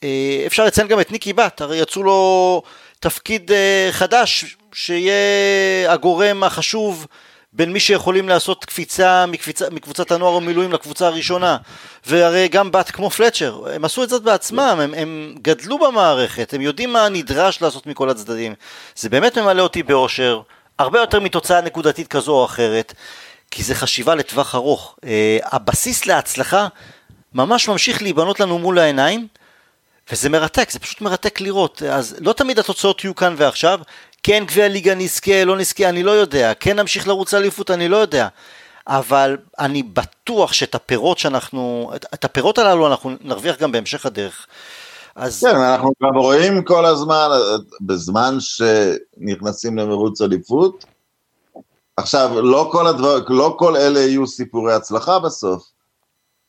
[0.02, 0.04] Uh,
[0.47, 2.62] אפשר לציין גם את ניקי בת, הרי יצאו לו
[2.99, 7.08] תפקיד uh, חדש, שיהיה הגורם החשוב
[7.54, 11.58] בין מי שיכולים לעשות קפיצה מקפיצה, מקבוצת הנוער המילואים לקבוצה הראשונה.
[12.06, 16.62] והרי גם בת כמו פלצ'ר הם עשו את זאת בעצמם הם, הם גדלו במערכת הם
[16.62, 18.54] יודעים מה נדרש לעשות מכל הצדדים.
[18.95, 20.41] זה באמת ממלא אותי באושר
[20.80, 22.93] הרבה יותר מתוצאה נקודתית כזו או אחרת
[23.52, 24.95] כי זה חשיבה לטווח ארוך.
[25.02, 25.08] uh,
[25.43, 26.68] הבסיס להצלחה
[27.34, 29.28] ממש ממשיך להיבנות לנו מול העיניים
[30.12, 31.84] וזה מרתק, זה פשוט מרתק לראות.
[31.84, 33.80] אז לא תמיד התוצאות יהיו כאן ועכשיו,
[34.24, 37.98] כן גביע ליגה נזכה, לא נזכה, אני לא יודע, כן נמשיך לרוץ לאליפות, אני לא
[37.98, 38.28] יודע.
[38.88, 44.48] אבל אני בטוח שאת הפירות שאנחנו, את הפירות הללו אנחנו נרוויח גם בהמשך הדרך.
[45.16, 45.40] אז...
[45.46, 47.28] כן, אנחנו גם רואים כל הזמן,
[47.82, 50.86] בזמן שנכנסים למרוץ אליפות,
[51.98, 55.64] עכשיו, לא כל, הדבר, לא כל אלה יהיו סיפורי הצלחה בסוף,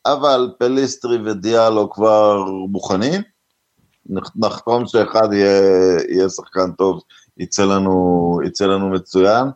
[0.05, 3.21] אבל פליסטרי ודיאלו כבר מוכנים,
[4.35, 5.61] נחתום שאחד יהיה,
[6.09, 7.01] יהיה שחקן טוב
[7.37, 9.47] יצא לנו, יצא לנו מצוין.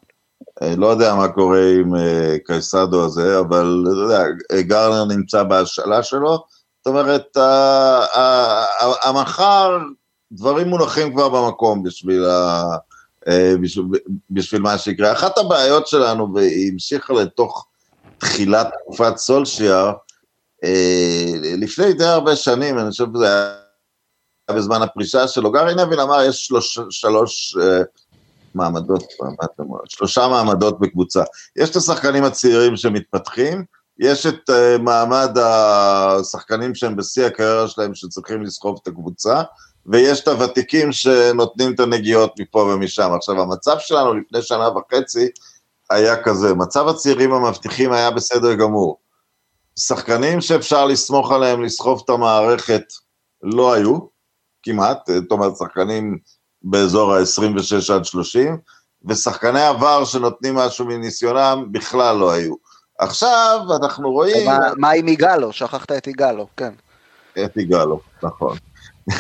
[0.62, 4.24] אה, לא יודע מה קורה עם אה, קייסדו הזה, אבל אתה יודע,
[4.62, 6.44] גרנר נמצא בהשאלה שלו,
[6.78, 7.38] זאת אומרת,
[9.04, 9.78] המחר
[10.32, 12.64] דברים מונחים כבר במקום בשביל, ה,
[13.28, 13.86] אה, בשביל,
[14.30, 15.12] בשביל מה שיקרה.
[15.12, 17.68] אחת הבעיות שלנו, והיא המשיכה לתוך
[18.18, 19.94] תחילת תקופת סולשיאר,
[21.58, 23.54] לפני די הרבה שנים, אני חושב שזה היה
[24.52, 25.52] בזמן הפרישה שלו.
[25.52, 27.84] גארי נבין אמר, יש שלוש, שלוש uh,
[28.56, 29.04] מעמדות,
[29.86, 31.24] שלושה מעמדות בקבוצה.
[31.56, 33.64] יש את השחקנים הצעירים שמתפתחים,
[34.00, 39.42] יש את uh, מעמד השחקנים שהם בשיא הקריירה שלהם שצריכים לסחוב את הקבוצה,
[39.86, 43.12] ויש את הוותיקים שנותנים את הנגיעות מפה ומשם.
[43.14, 45.28] עכשיו, המצב שלנו לפני שנה וחצי
[45.90, 48.98] היה כזה, מצב הצעירים המבטיחים היה בסדר גמור.
[49.80, 52.84] שחקנים שאפשר לסמוך עליהם לסחוב את המערכת
[53.44, 54.00] לא היו,
[54.68, 56.18] כמעט, זאת אומרת, שחקנים
[56.62, 58.58] באזור ה-26 עד 30,
[59.06, 62.54] ושחקני עבר שנותנים משהו מניסיונם בכלל לא היו.
[63.00, 64.46] עכשיו אנחנו רואים...
[64.46, 65.54] מה, מה עם יגאלו?
[65.54, 66.74] שכחת את יגאלו, כן.
[67.46, 68.58] את יגאלו, נכון.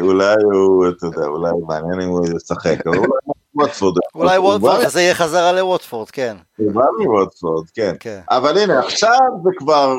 [0.00, 3.08] אולי הוא, אתה יודע, אולי מעניין אם הוא ישחק, אבל אולי
[3.54, 3.96] ווטפורד.
[4.14, 6.36] אולי ווטפורד, זה יהיה חזרה לווטפורד, כן.
[6.56, 7.94] הוא בא מווטפורד, כן.
[8.00, 8.20] כן.
[8.30, 9.94] אבל הנה, עכשיו זה כבר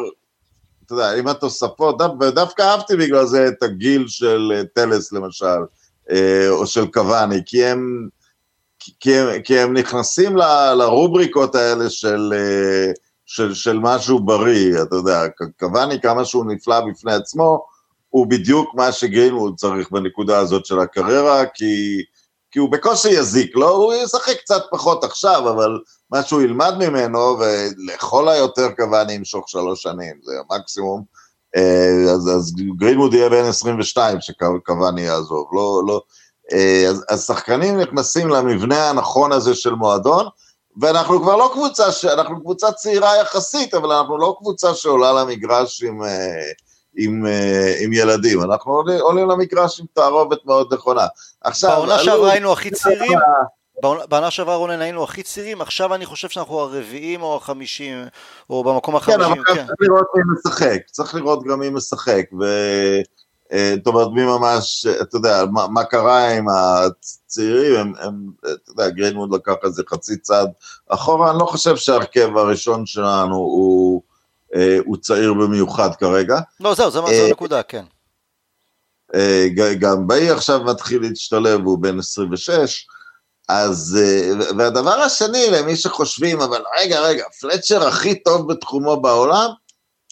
[0.87, 5.59] אתה יודע, עם התוספות, ודווקא אהבתי בגלל זה את הגיל של אה, טלס למשל,
[6.11, 8.09] אה, או של קוואני, כי הם,
[8.99, 12.91] כי הם, כי הם נכנסים ל, לרובריקות האלה של, אה,
[13.25, 15.23] של, של משהו בריא, אתה יודע,
[15.59, 17.65] קוואני כמה שהוא נפלא בפני עצמו,
[18.09, 22.03] הוא בדיוק מה שגרינווד צריך בנקודה הזאת של הקריירה, כי,
[22.57, 23.69] כי הוא בקושי יזיק, לא?
[23.69, 25.79] הוא ישחק קצת פחות עכשיו, אבל
[26.11, 31.03] מה שהוא ילמד ממנו, ולכל היותר קוואני ימשוך שלוש שנים, זה המקסימום.
[31.55, 36.01] אה, אז, אז גרינווד יהיה בן 22 שקוואני יעזוב, לא, לא,
[36.53, 40.25] אה, אז, אז שחקנים נכנסים למבנה הנכון הזה של מועדון,
[40.81, 41.83] ואנחנו כבר לא קבוצה,
[42.13, 46.51] אנחנו קבוצה צעירה יחסית, אבל אנחנו לא קבוצה שעולה למגרש עם, אה,
[46.97, 47.25] עם,
[47.79, 51.07] עם ילדים, אנחנו עולים, עולים למגרש עם תערובת מאוד נכונה.
[51.41, 53.19] עכשיו, בעונה שעברה היינו הכי צעירים,
[53.81, 58.05] בעונה שעברה רונן היינו הכי צעירים, עכשיו אני חושב שאנחנו הרביעים או החמישים,
[58.49, 59.51] או במקום החמישים, כן.
[59.51, 62.45] אבל צריך לראות מי משחק, צריך לראות גם מי משחק, ו...
[63.53, 68.71] אה, זאת אומרת, מי ממש, אתה יודע, מה, מה קרה עם הצעירים, הם, הם, אתה
[68.71, 70.49] יודע, גרינמוד לקח איזה חצי צעד
[70.89, 74.06] אחורה, אני לא חושב שההרכב הראשון שלנו הוא, אה,
[74.85, 76.39] הוא צעיר במיוחד כרגע.
[76.59, 77.85] לא, זהו, זו אה, הנקודה, כן.
[79.79, 82.85] גם באי עכשיו מתחיל להשתלב, הוא בן 26,
[83.49, 89.49] אז, אה, והדבר השני, למי שחושבים, אבל רגע, רגע, פלצ'ר הכי טוב בתחומו בעולם?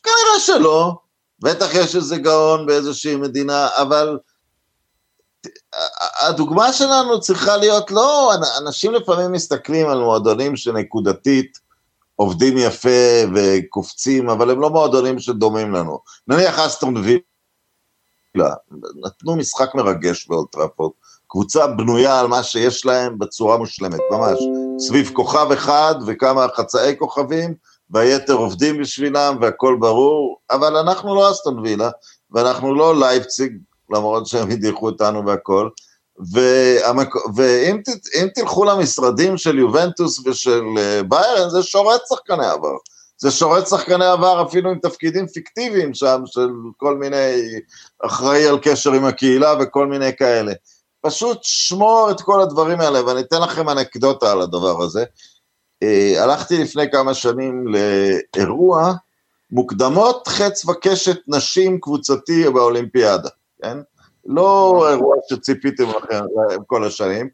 [0.03, 0.93] כנראה שלא,
[1.39, 4.17] בטח יש איזה גאון באיזושהי מדינה, אבל
[6.19, 11.64] הדוגמה שלנו צריכה להיות, לא, אנשים לפעמים מסתכלים על מועדונים שנקודתית
[12.15, 15.99] עובדים יפה וקופצים, אבל הם לא מועדונים שדומים לנו.
[16.27, 18.53] נניח אסטון וילה,
[19.05, 20.93] נתנו משחק מרגש באולטראפורט,
[21.27, 24.39] קבוצה בנויה על מה שיש להם בצורה מושלמת, ממש.
[24.79, 27.53] סביב כוכב אחד וכמה חצאי כוכבים,
[27.89, 31.89] והיתר עובדים בשבילם והכל ברור, אבל אנחנו לא אסטון וילה,
[32.31, 33.57] ואנחנו לא לייפציג,
[33.89, 35.69] למרות שהם הדיחו אותנו והכל,
[36.31, 37.15] והמק...
[37.35, 37.89] ואם ת...
[38.35, 42.75] תלכו למשרדים של יובנטוס ושל אה, ביירן, זה שורת שחקני עבר.
[43.17, 47.33] זה שורת שחקני עבר אפילו עם תפקידים פיקטיביים שם, של כל מיני,
[48.05, 50.53] אחראי על קשר עם הקהילה וכל מיני כאלה.
[51.01, 55.03] פשוט שמור את כל הדברים האלה, ואני אתן לכם אנקדוטה על הדבר הזה.
[55.83, 58.93] אה, הלכתי לפני כמה שנים לאירוע
[59.51, 63.29] מוקדמות חץ וקשת נשים קבוצתי באולימפיאדה,
[63.61, 63.77] כן?
[64.25, 66.21] לא אירוע שציפיתם לכם
[66.67, 67.29] כל השנים,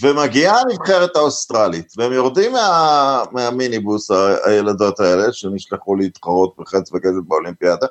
[0.00, 4.10] ומגיעה הנבחרת האוסטרלית, והם יורדים מה, מהמיניבוס,
[4.44, 7.86] הילדות האלה, שנשלחו להתחרות בחץ וקשת באולימפיאדה,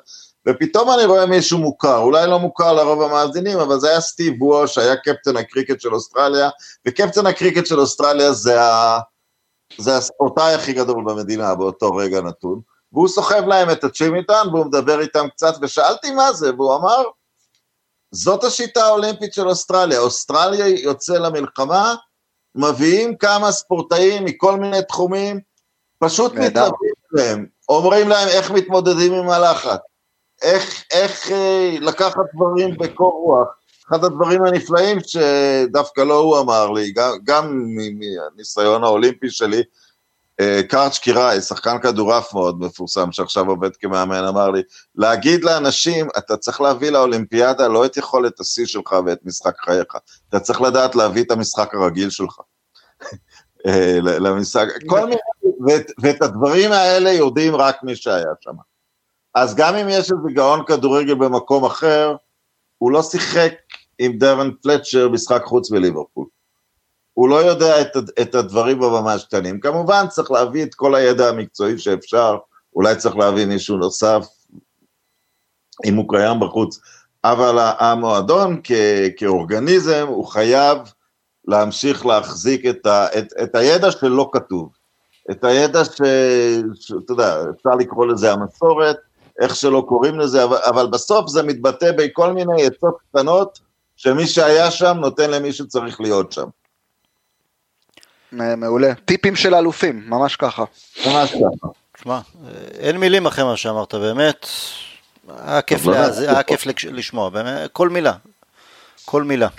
[0.48, 4.68] ופתאום אני רואה מישהו מוכר, אולי לא מוכר לרוב המאזינים, אבל זה היה סטיב וואו,
[4.68, 6.48] שהיה קפטן הקריקט של אוסטרליה,
[6.88, 8.98] וקפטן הקריקט של אוסטרליה זה, ה...
[9.78, 12.60] זה הספורטאי הכי גדול במדינה באותו רגע נתון,
[12.92, 17.02] והוא סוחב להם את הצ'ימיטן, והוא מדבר איתם קצת, ושאלתי מה זה, והוא אמר,
[18.16, 21.94] זאת השיטה האולימפית של אוסטרליה, אוסטרליה יוצא למלחמה,
[22.54, 25.40] מביאים כמה ספורטאים מכל מיני תחומים,
[25.98, 29.80] פשוט מתלווים להם, אומרים להם איך מתמודדים עם הלחץ,
[30.42, 33.48] איך, איך אה, לקחת דברים בקור רוח.
[33.88, 39.62] אחד הדברים הנפלאים שדווקא לא הוא אמר לי, גם, גם מהניסיון האולימפי שלי,
[40.68, 44.62] קארץ' קיראי, שחקן כדורעף מאוד מפורסם, שעכשיו עובד כמאמן, אמר לי,
[44.94, 49.96] להגיד לאנשים, אתה צריך להביא לאולימפיאדה לא את יכולת השיא שלך ואת משחק חייך,
[50.28, 52.40] אתה צריך לדעת להביא את המשחק הרגיל שלך.
[53.66, 55.20] אה, למשחק, כל מיני,
[55.66, 58.54] ואת, ואת הדברים האלה יודעים רק מי שהיה שם.
[59.34, 62.16] אז גם אם יש איזה גאון כדורגל במקום אחר,
[62.78, 63.52] הוא לא שיחק
[63.98, 66.26] עם דרן פלצ'ר משחק חוץ בליברפול.
[67.16, 69.60] הוא לא יודע את, את הדברים בממש קטנים.
[69.60, 72.36] כמובן צריך להביא את כל הידע המקצועי שאפשר,
[72.74, 74.26] אולי צריך להביא מישהו נוסף,
[75.84, 76.80] אם הוא קיים בחוץ,
[77.24, 78.72] אבל המועדון כ,
[79.16, 80.78] כאורגניזם הוא חייב
[81.48, 84.68] להמשיך להחזיק את, ה, את, את הידע שלא כתוב,
[85.30, 88.96] את הידע שאתה יודע, אפשר לקרוא לזה המסורת,
[89.40, 93.58] איך שלא קוראים לזה, אבל, אבל בסוף זה מתבטא בכל מיני עצות קטנות,
[93.96, 96.46] שמי שהיה שם נותן למי שצריך להיות שם.
[98.32, 98.94] מעולה.
[99.04, 100.64] טיפים של אלופים, ממש ככה.
[101.06, 101.68] ממש ככה.
[101.98, 102.20] תשמע,
[102.78, 104.46] אין מילים אחרי מה שאמרת, באמת.
[105.46, 105.86] היה כיף,
[106.28, 108.12] היה כיף לשמוע, באמת, כל מילה.
[109.04, 109.48] כל מילה.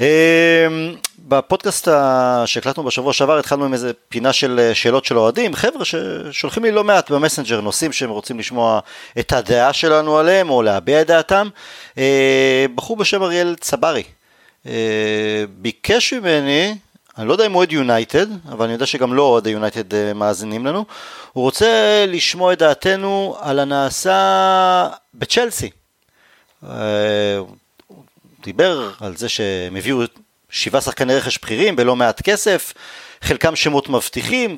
[0.00, 1.88] אמ, בפודקאסט
[2.46, 6.70] שהקלטנו בשבוע שעבר התחלנו עם איזה פינה של אה, שאלות של אוהדים, חבר'ה ששולחים לי
[6.70, 8.80] לא מעט במסנג'ר נושאים שהם רוצים לשמוע
[9.18, 11.48] את הדעה שלנו עליהם או להביע את דעתם.
[11.98, 14.02] אה, בחור בשם אריאל צברי
[14.66, 16.74] אה, ביקש ממני
[17.18, 20.14] אני לא יודע אם הוא אוהד יונייטד, אבל אני יודע שגם לא אוהד יונייטד אה,
[20.14, 20.84] מאזינים לנו.
[21.32, 25.70] הוא רוצה לשמוע את דעתנו על הנעשה בצ'לסי.
[26.64, 27.38] אה,
[27.86, 28.04] הוא
[28.42, 30.02] דיבר על זה שהם הביאו
[30.50, 32.72] שבעה שחקני רכש בכירים בלא מעט כסף,
[33.22, 34.56] חלקם שמות מבטיחים,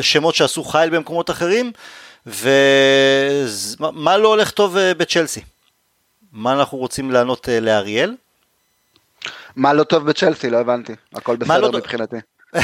[0.00, 1.72] שמות שעשו חייל במקומות אחרים,
[2.26, 5.40] ומה לא הולך טוב אה, בצ'לסי?
[6.32, 8.14] מה אנחנו רוצים לענות לאריאל?
[9.56, 10.50] מה לא טוב בצ'לסי?
[10.50, 10.92] לא הבנתי.
[11.14, 12.16] הכל בסדר לא מבחינתי.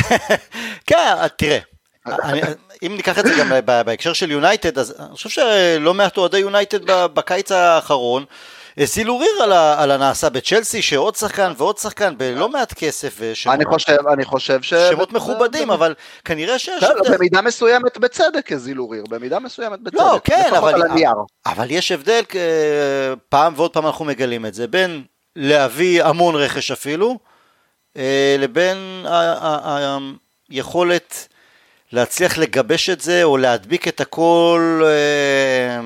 [0.87, 1.59] כן, תראה.
[2.07, 2.41] אני,
[2.87, 6.91] אם ניקח את זה גם בהקשר של יונייטד, אז אני חושב שלא מעט אוהדי יונייטד
[7.15, 8.25] בקיץ האחרון
[8.77, 13.17] הזילו ריר על, על הנעשה בצ'לסי, שעוד שחקן ועוד שחקן בלא מעט כסף.
[13.19, 14.75] ושמות, אני חושב, אני חושב ש...
[14.75, 16.83] שמות מכובדים, אבל כנראה שיש...
[16.83, 19.99] לא, במידה מסוימת בצדק הזילו ריר, במידה מסוימת בצדק.
[19.99, 20.75] לא, כן, אבל,
[21.47, 22.23] אבל יש הבדל,
[23.29, 25.03] פעם ועוד פעם אנחנו מגלים את זה, בין
[25.37, 27.19] להביא המון רכש אפילו,
[27.97, 29.07] אה, לבין
[30.51, 31.29] היכולת
[31.93, 35.81] להצליח לגבש את זה או להדביק את הכל אה,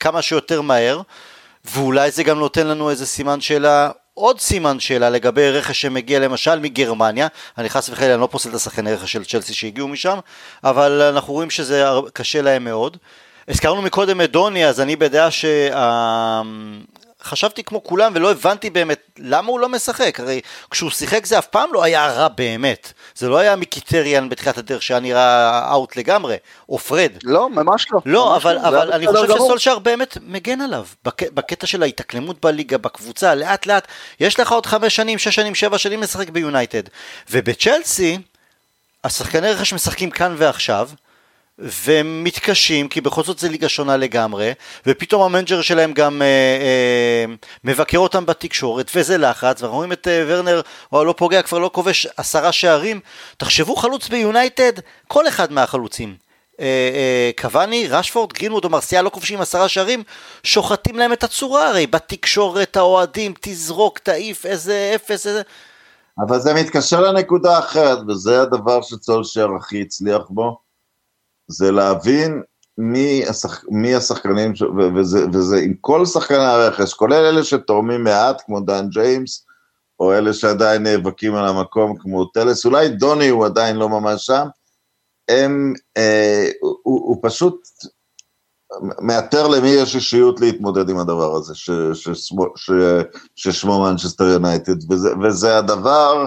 [0.00, 1.00] כמה שיותר מהר,
[1.64, 6.58] ואולי זה גם נותן לנו איזה סימן שאלה, עוד סימן שאלה לגבי רכש שמגיע למשל
[6.58, 7.26] מגרמניה,
[7.58, 10.18] אני חס וחלילה לא פוסל את השחקני רכש של צ'לסי שהגיעו משם,
[10.64, 12.96] אבל אנחנו רואים שזה קשה להם מאוד.
[13.48, 15.28] הזכרנו מקודם את דוני, אז אני בדעה.
[17.24, 20.40] חשבתי כמו כולם ולא הבנתי באמת למה הוא לא משחק, הרי
[20.70, 24.82] כשהוא שיחק זה אף פעם לא היה רע באמת, זה לא היה מיקיטריאן בתחילת הדרך
[24.82, 26.36] שהיה נראה out לגמרי,
[26.68, 27.12] או פרד.
[27.24, 28.00] לא, ממש לא.
[28.06, 28.68] לא, ממש אבל, לא.
[28.68, 29.46] אבל אני חושב גמור.
[29.46, 33.86] שסולשר באמת מגן עליו, בק, בקטע של ההתאקלמות בליגה, בקבוצה, לאט לאט,
[34.20, 36.82] יש לך עוד חמש שנים, שש שנים, שבע שנים לשחק ביונייטד,
[37.30, 38.18] ובצ'לסי,
[39.04, 40.88] השחקני רכש משחקים כאן ועכשיו,
[41.60, 44.52] והם מתקשים, כי בכל זאת זה ליגה שונה לגמרי,
[44.86, 47.34] ופתאום המנג'ר שלהם גם אה, אה,
[47.64, 51.70] מבקר אותם בתקשורת, וזה לחץ, ואנחנו רואים את אה, ורנר, הוא לא פוגע, כבר לא
[51.72, 53.00] כובש עשרה שערים.
[53.36, 54.72] תחשבו חלוץ ביונייטד,
[55.08, 56.14] כל אחד מהחלוצים.
[56.60, 60.02] אה, אה, קוואני, רשפורד, גרינווד או מרסיאל לא כובשים עשרה שערים,
[60.42, 65.42] שוחטים להם את הצורה הרי, בתקשורת, האוהדים, תזרוק, תעיף, איזה אפס, איזה...
[66.18, 70.58] אבל זה מתקשר לנקודה אחרת, וזה הדבר שצולשר הכי הצליח בו,
[71.50, 72.42] זה להבין
[72.78, 73.64] מי, השח...
[73.68, 74.62] מי השחקנים, ש...
[74.96, 79.46] וזה, וזה עם כל שחקני הרכש, כולל אלה שתורמים מעט, כמו דן ג'יימס,
[80.00, 84.46] או אלה שעדיין נאבקים על המקום, כמו טלס, אולי דוני הוא עדיין לא ממש שם,
[85.28, 87.68] הם, אה, הוא, הוא, פשוט
[89.00, 92.70] מאתר למי יש אישיות להתמודד עם הדבר הזה, ש, ששמו, ש,
[93.36, 96.26] ששמו מנצ'סטר יונייטד, וזה, וזה הדבר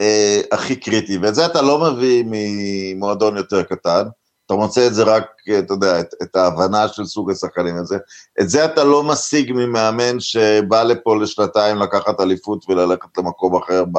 [0.00, 4.02] אה, הכי קריטי, ואת זה אתה לא מביא ממועדון יותר קטן,
[4.48, 5.26] אתה מוצא את זה רק,
[5.58, 7.96] אתה יודע, את, את ההבנה של סוג השחקנים הזה,
[8.40, 13.98] את זה אתה לא משיג ממאמן שבא לפה לשנתיים לקחת אליפות וללכת למקום אחר ב,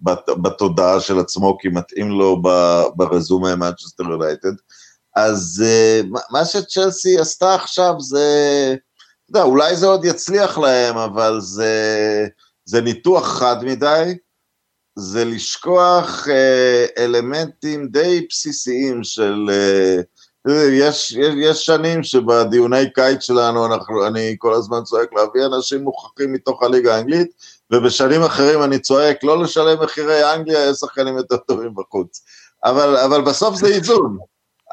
[0.00, 4.52] בת, בתודעה של עצמו, כי מתאים לו ב- ברזומה מנצ'סטר יונייטד.
[5.16, 5.64] אז
[6.10, 8.26] מה- מה שצ'לסי עשתה עכשיו זה,
[9.30, 11.72] אתה יודע, אולי זה עוד יצליח להם, אבל זה,
[12.64, 14.14] זה ניתוח חד מדי,
[14.98, 19.46] זה לשכוח אה, אלמנטים די בסיסיים של...
[19.50, 20.00] אה,
[20.72, 26.32] יש, יש, יש שנים שבדיוני קיץ שלנו אנחנו, אני כל הזמן צועק להביא אנשים מוכחים
[26.32, 27.30] מתוך הליגה האנגלית,
[27.72, 32.22] ובשנים אחרים אני צועק לא לשלם מחירי אנגליה, יש שחקנים יותר טובים בחוץ.
[32.64, 34.18] אבל, אבל בסוף זה איזון,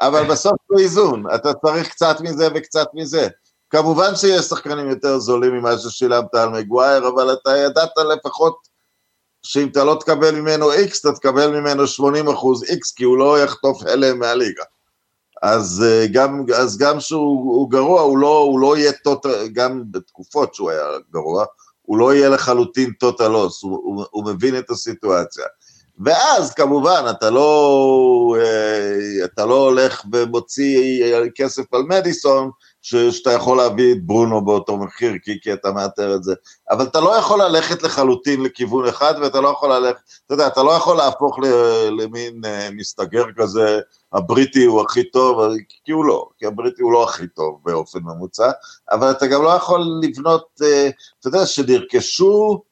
[0.00, 3.28] אבל בסוף זה איזון, אתה צריך קצת מזה וקצת מזה.
[3.70, 8.65] כמובן שיש שחקנים יותר זולים ממה ששילמת על מגווייר, אבל אתה ידעת לפחות
[9.46, 13.42] שאם אתה לא תקבל ממנו X, אתה תקבל ממנו 80 אחוז X, כי הוא לא
[13.42, 14.62] יחטוף הלם מהליגה.
[15.42, 19.82] אז אה, גם, אז גם שהוא הוא גרוע, הוא לא, הוא לא יהיה טוטל, גם
[19.90, 21.44] בתקופות שהוא היה גרוע,
[21.82, 25.44] הוא לא יהיה לחלוטין טוטל לוס, הוא, הוא, הוא מבין את הסיטואציה.
[26.04, 32.50] ואז כמובן, אתה לא, אה, אתה לא הולך ומוציא כסף על מדיסון,
[32.86, 36.34] ש- שאתה יכול להביא את ברונו באותו מחיר, כי, כי אתה מאתר את זה.
[36.70, 40.62] אבל אתה לא יכול ללכת לחלוטין לכיוון אחד, ואתה לא יכול ללכת, אתה יודע, אתה
[40.62, 43.80] לא יכול להפוך ל- למין אה, מסתגר כזה,
[44.12, 45.40] הבריטי הוא הכי טוב,
[45.84, 48.50] כי הוא לא, כי הבריטי הוא לא הכי טוב באופן ממוצע,
[48.90, 50.88] אבל אתה גם לא יכול לבנות, אה,
[51.20, 52.62] אתה יודע, שנרכשו,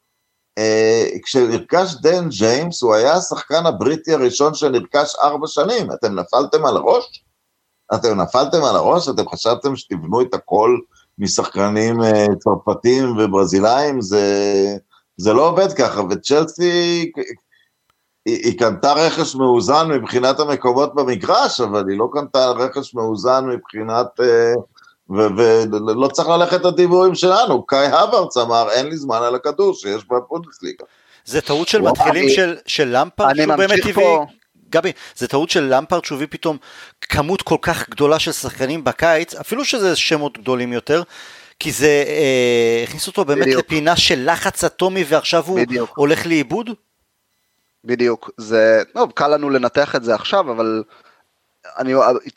[0.58, 6.76] אה, כשנרכש דן ג'יימס, הוא היה השחקן הבריטי הראשון שנרכש ארבע שנים, אתם נפלתם על
[6.76, 7.24] הראש?
[7.94, 9.08] אתם נפלתם על הראש?
[9.08, 10.78] אתם חשבתם שתבנו את הכל
[11.18, 14.00] משחקנים אה, צרפתים וברזילאים?
[14.00, 14.24] זה,
[15.16, 17.10] זה לא עובד ככה, וצ'לסי,
[18.26, 24.20] היא, היא קנתה רכש מאוזן מבחינת המקומות במגרש, אבל היא לא קנתה רכש מאוזן מבחינת...
[24.20, 24.54] אה,
[25.10, 30.84] ולא צריך ללכת לדיבורים שלנו, קאי הווארץ אמר, אין לי זמן על הכדור שיש בבונדסליגה.
[31.24, 33.94] זה טעות של מתחילים של, של למפרד, אני שהוא באמת.
[33.94, 34.26] פה.
[34.70, 36.56] גבי, זה טעות של למפרד שהוא הביא פתאום
[37.08, 41.02] כמות כל כך גדולה של שחקנים בקיץ, אפילו שזה שמות גדולים יותר,
[41.60, 43.64] כי זה אה, הכניס אותו באמת בדיוק.
[43.64, 45.90] לפינה של לחץ אטומי ועכשיו הוא בדיוק.
[45.96, 46.70] הולך לאיבוד?
[47.84, 50.82] בדיוק, זה, טוב, קל לנו לנתח את זה עכשיו, אבל
[51.78, 51.92] אני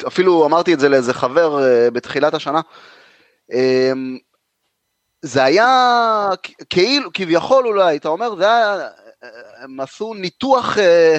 [0.08, 2.62] אפילו אמרתי את זה לאיזה חבר אה, בתחילת השנה.
[3.54, 4.18] אמ,
[5.22, 6.30] זה היה
[6.70, 8.88] כאילו, כביכול אולי, אתה אומר, זה היה,
[9.24, 11.18] אה, הם עשו ניתוח, אה,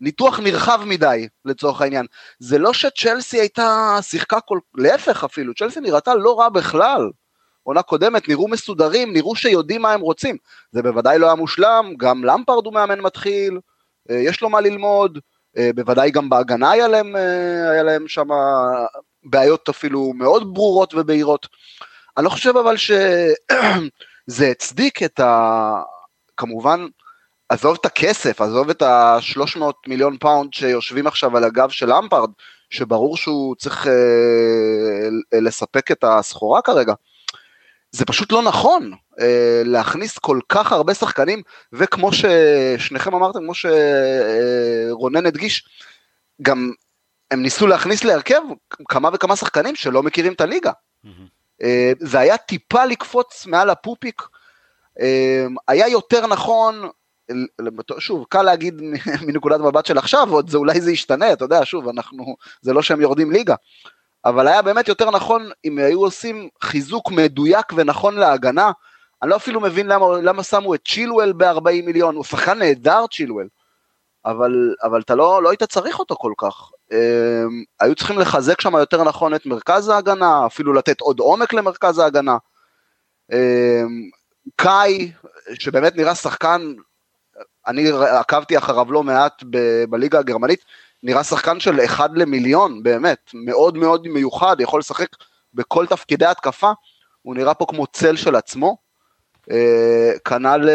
[0.00, 2.06] ניתוח נרחב מדי לצורך העניין.
[2.38, 7.10] זה לא שצ'לסי הייתה, שיחקה כל, להפך אפילו, צ'לסי נראתה לא רע בכלל.
[7.62, 10.36] עונה קודמת, נראו מסודרים, נראו שיודעים מה הם רוצים.
[10.72, 13.58] זה בוודאי לא היה מושלם, גם למפרד הוא מאמן מתחיל,
[14.10, 15.18] אה, יש לו מה ללמוד,
[15.58, 18.28] אה, בוודאי גם בהגנה היה להם, אה, היה להם שם
[19.24, 21.46] בעיות אפילו מאוד ברורות ובהירות.
[22.16, 25.82] אני לא חושב אבל שזה הצדיק את ה...
[26.36, 26.86] כמובן,
[27.48, 32.30] עזוב את הכסף, עזוב את ה-300 מיליון פאונד שיושבים עכשיו על הגב של למפרד,
[32.70, 36.94] שברור שהוא צריך אה, לספק את הסחורה כרגע.
[37.92, 41.42] זה פשוט לא נכון אה, להכניס כל כך הרבה שחקנים,
[41.72, 45.64] וכמו ששניכם אמרתם, כמו שרונן הדגיש,
[46.42, 46.72] גם
[47.30, 48.40] הם ניסו להכניס להרכב
[48.88, 50.72] כמה וכמה שחקנים שלא מכירים את הליגה.
[51.62, 54.22] אה, זה היה טיפה לקפוץ מעל הפופיק,
[55.00, 56.88] אה, היה יותר נכון,
[57.98, 58.82] שוב, קל להגיד
[59.26, 62.82] מנקודת מבט של עכשיו, עוד זה אולי זה ישתנה, אתה יודע, שוב, אנחנו, זה לא
[62.82, 63.54] שהם יורדים ליגה,
[64.24, 68.70] אבל היה באמת יותר נכון אם היו עושים חיזוק מדויק ונכון להגנה,
[69.22, 73.46] אני לא אפילו מבין למה, למה שמו את צ'ילואל ב-40 מיליון, הוא שחקן נהדר צ'ילואל,
[74.26, 76.70] אבל, אבל אתה לא, לא היית צריך אותו כל כך.
[76.90, 76.94] Um,
[77.80, 82.36] היו צריכים לחזק שם יותר נכון את מרכז ההגנה, אפילו לתת עוד עומק למרכז ההגנה.
[83.32, 83.36] Um,
[84.56, 85.12] קאי,
[85.54, 86.74] שבאמת נראה שחקן,
[87.66, 90.64] אני עקבתי אחריו לא מעט ב- בליגה הגרמנית,
[91.02, 95.08] נראה שחקן של אחד למיליון, באמת, מאוד מאוד מיוחד, יכול לשחק
[95.54, 96.70] בכל תפקידי התקפה,
[97.22, 98.76] הוא נראה פה כמו צל של עצמו.
[99.50, 100.68] אה, כנ"ל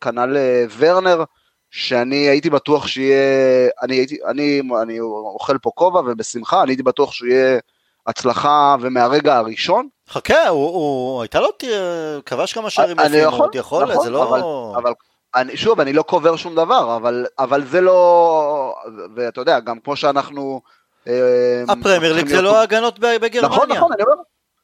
[0.00, 0.36] כנ"ל
[0.78, 1.24] ורנר,
[1.70, 7.12] שאני הייתי בטוח שיהיה, אני הייתי, אני, אני אוכל פה כובע ובשמחה, אני הייתי בטוח
[7.12, 7.58] שיהיה
[8.06, 9.88] הצלחה ומהרגע הראשון.
[10.08, 11.48] חכה, הוא, הוא הייתה לו,
[12.26, 14.28] כבש כמה שערים הוא עוד יכול, נכון, זה לא...
[14.28, 14.40] אבל,
[14.82, 14.92] אבל
[15.36, 18.76] אני, שוב, אני לא קובר שום דבר, אבל, אבל זה לא,
[19.14, 20.60] ואתה יודע, גם כמו שאנחנו...
[21.08, 23.48] אה, הפרמייר ליג זה לא ההגנות בגרמניה.
[23.48, 24.14] נכון, נכון, אני אומר,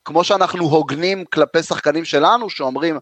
[0.04, 2.98] כמו שאנחנו הוגנים כלפי שחקנים שלנו, שאומרים,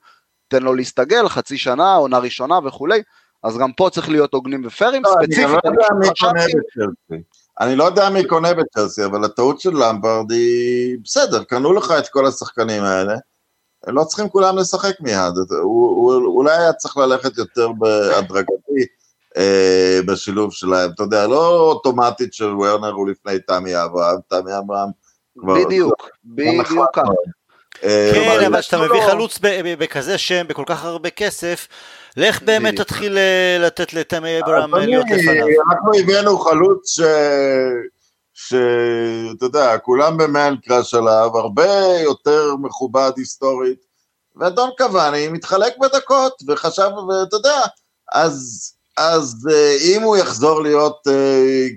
[0.48, 3.02] תן לו להסתגל, חצי שנה, עונה ראשונה וכולי,
[3.42, 5.58] אז גם פה צריך להיות הוגנים ופיירים, לא, ספציפית.
[5.64, 7.22] אני לא יודע מי קונה בצ'לסי.
[7.60, 12.08] אני לא יודע מי קונה בצ'לסי, אבל הטעות של למפרד היא בסדר, קנו לך את
[12.08, 13.14] כל השחקנים האלה,
[13.86, 18.86] לא צריכים כולם לשחק מיד, הוא, הוא, אולי היה צריך ללכת יותר בהדרגתי
[19.36, 24.88] אה, בשילוב שלהם, אתה יודע, לא אוטומטית של ורנר הוא לפני תמי אברהם, תמי אברהם
[25.38, 25.54] כבר...
[25.64, 27.02] בדיוק, בדיוק ככה.
[27.84, 29.38] אה, כן, אבל כשאתה מביא חלוץ
[29.78, 31.68] בכזה שם, בכל כך הרבה כסף,
[32.16, 35.46] לך באמת תתחיל אה, לתת לתמי אברהם להיות לפניו.
[35.70, 37.00] אנחנו הבאנו חלוץ ש...
[38.48, 43.78] שאתה יודע, כולם במיין קראש עליו, הרבה יותר מכובד היסטורית,
[44.36, 47.60] ואדון קוואני מתחלק בדקות, וחשב, ואתה יודע,
[48.12, 48.66] אז,
[48.96, 51.06] אז אה, אם הוא יחזור להיות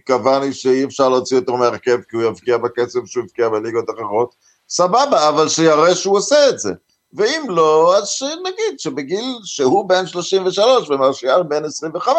[0.08, 4.36] קוואני שאי אפשר להוציא אותו מהרכב כי הוא יבקיע בקצב שהוא יבקיע בליגות אחרות,
[4.70, 6.72] סבבה, אבל שיראה שהוא עושה את זה.
[7.14, 12.18] ואם לא, אז שנגיד שבגיל שהוא בן 33 ומרשיאל בן 25,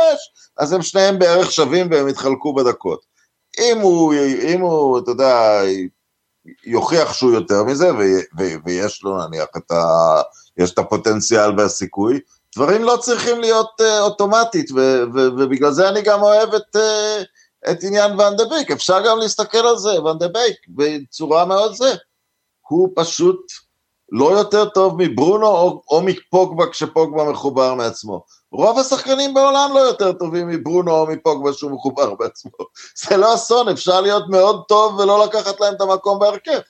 [0.59, 3.14] אז הם שניהם בערך שווים והם יתחלקו בדקות.
[3.61, 5.63] אם הוא, אם הוא, אתה יודע,
[6.65, 7.99] יוכיח שהוא יותר מזה, ו,
[8.39, 10.21] ו, ויש לו נניח את ה...
[10.57, 12.21] יש את הפוטנציאל והסיכוי,
[12.57, 17.71] דברים לא צריכים להיות uh, אוטומטית, ו, ו, ובגלל זה אני גם אוהב את, uh,
[17.71, 21.75] את עניין ואן דה בייק, אפשר גם להסתכל על זה, ואן דה בייק, בצורה מאוד
[21.75, 21.95] זה.
[22.69, 23.41] הוא פשוט
[24.13, 28.25] לא יותר טוב מברונו או, או מפוגבה כשפוגבה מחובר מעצמו.
[28.55, 32.51] רוב השחקנים בעולם לא יותר טובים מברונו או מפוגבה שהוא מחובר בעצמו.
[32.97, 36.61] זה לא אסון, אפשר להיות מאוד טוב ולא לקחת להם את המקום בהרכב.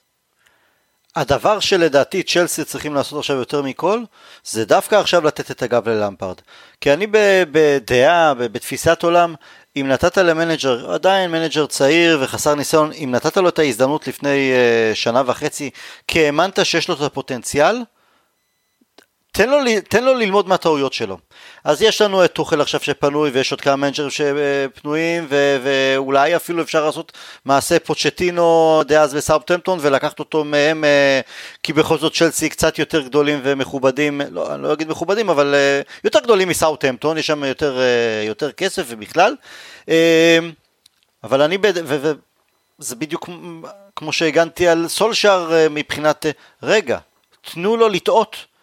[1.17, 4.03] הדבר שלדעתי צ'לסי צריכים לעשות עכשיו יותר מכל,
[4.45, 6.37] זה דווקא עכשיו לתת את הגב ללמפרד.
[6.81, 7.07] כי אני
[7.53, 9.35] בדעה, בתפיסת עולם,
[9.77, 14.53] אם נתת ל manager, עדיין manager צעיר וחסר ניסיון, אם נתת לו את ההזדמנות לפני
[14.53, 15.71] uh, שנה וחצי,
[16.09, 17.83] כי האמנת שיש לו את הפוטנציאל,
[19.35, 19.59] תן לו,
[19.89, 21.19] תן לו ללמוד מהטעויות שלו.
[21.65, 26.63] אז יש לנו את טוחל עכשיו שפנוי ויש עוד כמה מנג'רים שפנויים ו- ואולי אפילו
[26.63, 27.13] אפשר לעשות
[27.45, 31.21] מעשה פוצ'טינו דאז בסאופטמפטון ולקחת אותו מהם אה,
[31.63, 35.81] כי בכל זאת צ'לסי קצת יותר גדולים ומכובדים, לא, אני לא אגיד מכובדים אבל אה,
[36.05, 39.37] יותר גדולים מסאופטמפטון, יש שם יותר, אה, יותר כסף ובכלל.
[41.25, 43.29] אבל אני, וזה בדיוק
[43.97, 46.27] כמו שהגנתי על סולשאר מבחינת
[46.63, 46.99] רגע,
[47.41, 48.54] תנו לו לטעות.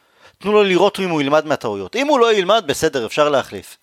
[0.41, 1.95] תנו לו לראות אם הוא ילמד מהטעויות.
[1.95, 3.77] אם הוא לא ילמד, בסדר, אפשר להחליף.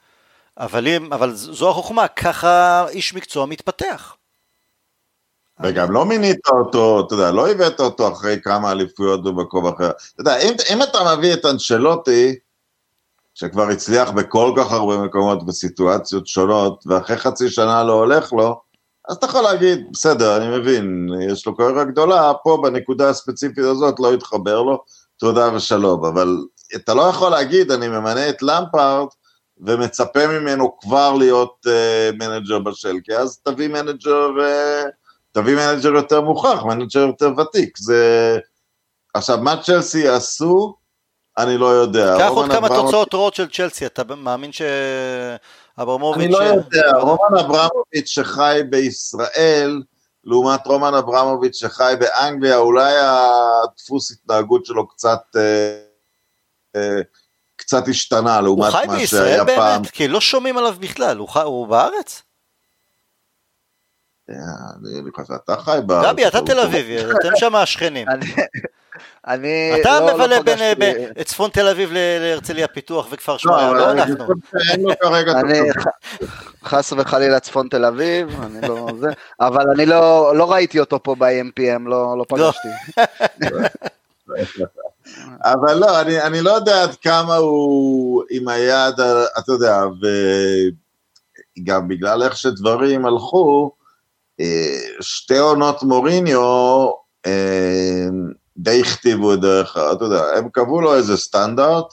[0.59, 4.17] אבל, אם, אבל זו החוכמה, ככה איש מקצוע מתפתח.
[5.61, 9.91] וגם לא מינית אותו, אתה יודע, לא הבאת אותו אחרי כמה אליפויות במקום אחר.
[9.91, 12.35] אתה יודע, אם, אם אתה מביא את אנשלוטי,
[13.35, 18.61] שכבר הצליח בכל כך הרבה מקומות בסיטואציות שונות, ואחרי חצי שנה לא הולך לו,
[19.09, 24.01] אז אתה יכול להגיד, בסדר, אני מבין, יש לו קריירה גדולה, פה בנקודה הספציפית הזאת
[24.01, 24.85] לא התחבר לו,
[25.19, 26.37] תודה ושלום, אבל
[26.77, 29.07] אתה לא יכול להגיד, אני ממנה את למפרד
[29.61, 34.89] ומצפה ממנו כבר להיות uh, manager בשל, כי אז תביא manager, uh,
[35.33, 37.79] תביא manager יותר מוכח, manager יותר ותיק.
[37.79, 38.39] זה...
[39.14, 40.75] עכשיו, מה צ'לסי יעשו,
[41.39, 42.16] אני לא יודע.
[42.19, 42.85] קח עוד כמה אברמוב...
[42.87, 46.25] תוצאות רעות של צ'לסי, אתה מאמין שאברמוביץ'...
[46.25, 49.83] אני לא יודע, רומן אברמוביץ' שחי בישראל,
[50.29, 55.79] לעומת רומן אברמוביץ' שחי באנגליה, אולי הדפוס התנהגות שלו קצת, אה,
[56.76, 57.01] אה,
[57.57, 58.91] קצת השתנה לעומת מה שהיה פעם.
[58.91, 59.91] הוא חי בישראל באמת?
[59.91, 62.22] כי לא שומעים עליו בכלל, הוא, חי, הוא בארץ?
[65.16, 66.03] חושב, אתה חי ב...
[66.05, 68.07] גבי, אתה תל אביבי, אתם שם השכנים.
[69.26, 73.66] אני- אתה לא- לא מבלה בין בין- את צפון תל אביב להרצליה פיתוח וכפר לא,
[73.70, 74.24] אבל לא אני אנחנו.
[75.35, 75.59] אני
[76.64, 79.09] חס וחלילה צפון תל אביב, אני לא זה,
[79.41, 82.68] אבל אני לא לא ראיתי אותו פה ב-MPM, לא לא פגשתי.
[85.45, 88.95] אבל לא, אני, אני לא יודע עד כמה הוא עם היד,
[89.39, 89.83] אתה יודע,
[91.61, 93.78] וגם בגלל איך שדברים הלכו, אה,
[95.01, 96.89] שתי עונות מוריניו
[97.26, 98.07] אה,
[98.57, 101.84] די הכתיבו את דרך, אתה יודע, הם קבעו לו איזה סטנדרט,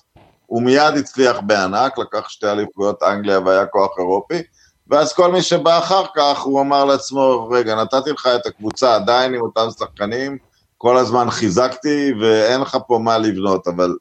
[0.45, 4.41] הוא מיד הצליח בענק, לקח שתי אליפויות אנגליה והיה כוח אירופי,
[4.87, 9.33] ואז כל מי שבא אחר כך, הוא אמר לעצמו, רגע, נתתי לך את הקבוצה עדיין
[9.33, 10.37] עם אותם שחקנים,
[10.77, 13.95] כל הזמן חיזקתי ואין לך פה מה לבנות, אבל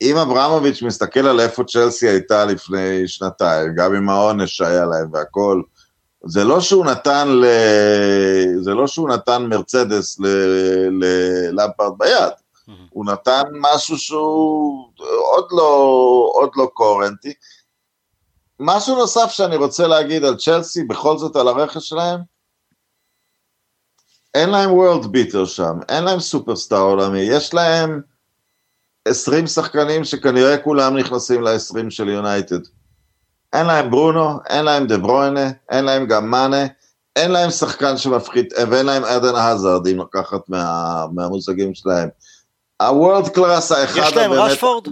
[0.00, 5.62] אם אברמוביץ' מסתכל על איפה צ'לסי הייתה לפני שנתיים, גם עם העונש שהיה להם והכל,
[6.26, 7.44] זה לא שהוא נתן ל...
[8.60, 12.32] זה לא שהוא נתן מרצדס ל- ללמפרד ביד,
[12.90, 14.88] הוא נתן משהו שהוא
[15.34, 15.62] עוד לא,
[16.34, 17.32] עוד לא קוהרנטי.
[18.60, 22.20] משהו נוסף שאני רוצה להגיד על צ'לסי, בכל זאת על הרכש שלהם,
[24.34, 28.00] אין להם וורלד ביטר שם, אין להם סופרסטאר עולמי, יש להם
[29.08, 32.60] 20 שחקנים שכנראה כולם נכנסים ל-20 של יונייטד.
[33.54, 36.66] אין להם ברונו, אין להם דה ברוינה, אין להם גם מאנה,
[37.16, 40.64] אין להם שחקן שמפחית, ואין להם אדן האזרד, אם לקחת מה,
[41.12, 42.08] מהמושגים שלהם.
[42.82, 44.88] ה world class האחד יש להם הבאמת- רשפורד?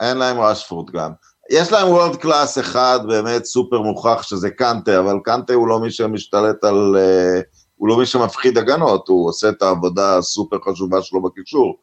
[0.00, 1.12] אין להם רשפורד גם.
[1.50, 5.90] יש להם world class אחד באמת סופר מוכח שזה קנטה, אבל קנטה הוא לא מי
[5.90, 6.96] שמשתלט על...
[6.98, 7.40] אה,
[7.76, 11.76] הוא לא מי שמפחיד הגנות, הוא עושה את העבודה הסופר חשובה שלו בקישור.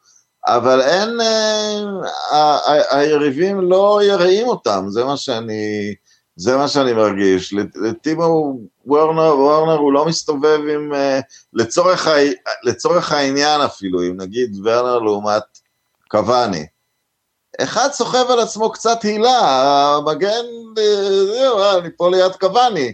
[0.46, 1.20] אבל אין...
[2.32, 2.58] אה,
[2.90, 5.94] היריבים לא יראים אותם, זה מה שאני...
[6.36, 7.52] זה מה שאני מרגיש.
[7.52, 10.94] לט- לטימו וורנר, וורנר הוא לא מסתובב עם...
[10.94, 11.20] אה,
[11.52, 12.08] לצורך,
[12.64, 15.42] לצורך העניין אפילו, אם נגיד ורנר לעומת
[16.08, 16.66] קוואני.
[17.60, 19.38] אחד סוחב על עצמו קצת הילה,
[19.96, 20.44] המגן,
[20.78, 22.92] אה, זהו, אני פה ליד קוואני.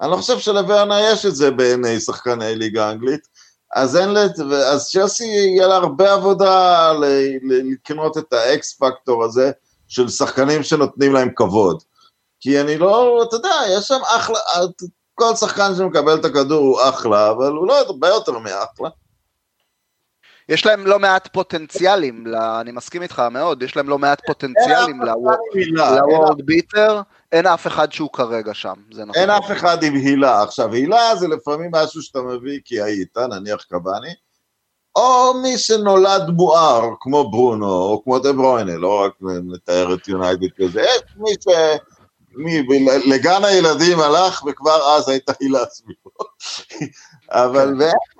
[0.00, 3.28] אני לא חושב שלוורנר יש את זה בעיני שחקני ליגה האנגלית.
[3.74, 4.38] אז אין לת...
[4.66, 6.92] אז צ'לסי יהיה לה הרבה עבודה.
[6.92, 7.04] ל...
[7.42, 9.50] לקנות את האקס פקטור הזה
[9.88, 11.82] של שחקנים שנותנים להם כבוד.
[12.40, 14.38] כי אני לא, אתה יודע, יש שם אחלה,
[15.14, 18.88] כל שחקן שמקבל את הכדור הוא אחלה, אבל הוא לא הרבה יותר מאחלה.
[20.50, 22.24] יש להם לא מעט פוטנציאלים,
[22.60, 25.00] אני מסכים איתך מאוד, יש להם לא מעט פוטנציאלים
[25.72, 27.00] לוורד ביטר,
[27.32, 29.22] אין אף אחד שהוא כרגע שם, זה נכון.
[29.22, 30.42] אין אף אחד עם הילה.
[30.42, 34.14] עכשיו, הילה זה לפעמים משהו שאתה מביא כי היית, נניח קבאני,
[34.96, 39.12] או מי שנולד מואר, כמו ברונו, או כמו דה ברוינה, לא רק
[39.54, 41.46] נתאר את יונייטד כזה, יש מי ש...
[42.34, 42.62] מי,
[43.06, 46.10] לגן הילדים הלך וכבר אז הייתה הילה סביבו.
[47.30, 47.74] אבל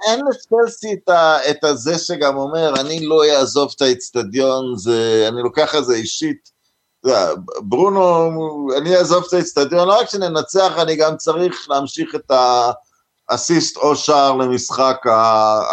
[0.09, 5.43] אין לצ'לסי את, ה, את הזה שגם אומר, אני לא אעזוב את האיצטדיון, זה, אני
[5.43, 6.51] לוקח את זה אישית.
[7.61, 8.31] ברונו,
[8.77, 12.33] אני אעזוב את האיצטדיון, לא רק שננצח, אני גם צריך להמשיך את
[13.29, 14.97] האסיסט או שער למשחק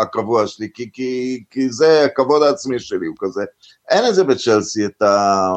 [0.01, 3.43] הקבוע שלי, כי, כי, כי זה הכבוד העצמי שלי, הוא כזה.
[3.89, 5.53] אין את זה בצ'לסי, את ה...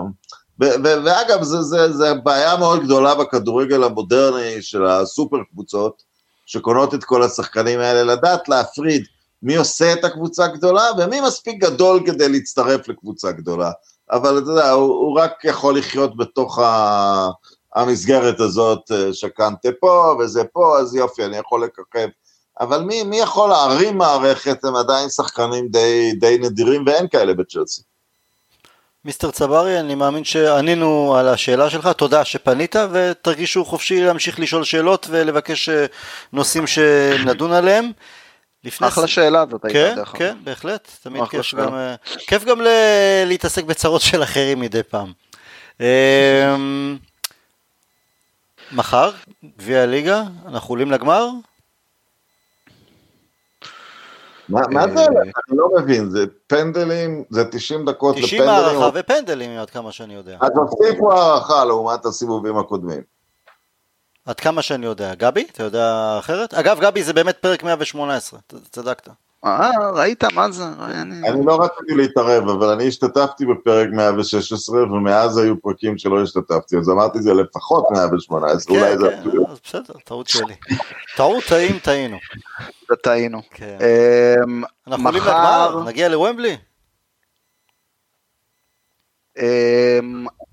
[0.59, 6.10] ואגב, זה, זה, זה בעיה מאוד גדולה בכדורגל המודרני של הסופר קבוצות,
[6.51, 9.05] שקונות את כל השחקנים האלה, לדעת להפריד
[9.43, 13.71] מי עושה את הקבוצה הגדולה ומי מספיק גדול כדי להצטרף לקבוצה גדולה.
[14.11, 17.29] אבל אתה יודע, הוא, הוא רק יכול לחיות בתוך ה,
[17.75, 22.09] המסגרת הזאת, שקנטה פה וזה פה, אז יופי, אני יכול לככב.
[22.61, 27.83] אבל מי, מי יכול להרים מערכת, הם עדיין שחקנים די, די נדירים ואין כאלה בצ'לסי.
[29.05, 35.07] מיסטר צברי, אני מאמין שענינו על השאלה שלך, תודה שפנית ותרגישו חופשי להמשיך לשאול שאלות
[35.11, 35.69] ולבקש
[36.33, 37.91] נושאים שנדון עליהם.
[38.81, 41.69] אחלה שאלה זאת הייתה כן, דרך כן, בהחלט, תמיד כיף גם,
[42.27, 42.61] כיף גם
[43.27, 45.13] להתעסק בצרות של אחרים מדי פעם.
[48.73, 49.11] מחר,
[49.59, 51.29] גביע הליגה, אנחנו עולים לגמר?
[54.51, 55.23] מה זה הולך?
[55.49, 58.43] אני לא מבין, זה פנדלים, זה 90 דקות לפנדלים?
[58.43, 60.37] 90 הערכה ופנדלים, עד כמה שאני יודע.
[60.41, 63.03] אז הוסיפו הערכה לעומת הסיבובים הקודמים.
[64.27, 65.15] עד כמה שאני יודע.
[65.15, 66.55] גבי, אתה יודע אחרת?
[66.55, 68.41] אגב, גבי, זה באמת פרק 118,
[68.71, 69.09] צדקת.
[69.45, 70.65] אה, ראית מה זה?
[71.29, 76.91] אני לא רציתי להתערב, אבל אני השתתפתי בפרק 116, ומאז היו פרקים שלא השתתפתי, אז
[76.91, 79.47] אמרתי זה לפחות 118, אולי זה אפילו.
[79.47, 80.55] כן, בסדר, טעות שלי.
[81.17, 82.17] טעות, טעים, טעינו.
[83.03, 83.43] טעינו.
[84.87, 86.57] אנחנו עולים לגמר, נגיע לוומבלי.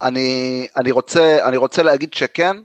[0.02, 2.58] אני רוצה להגיד שכן,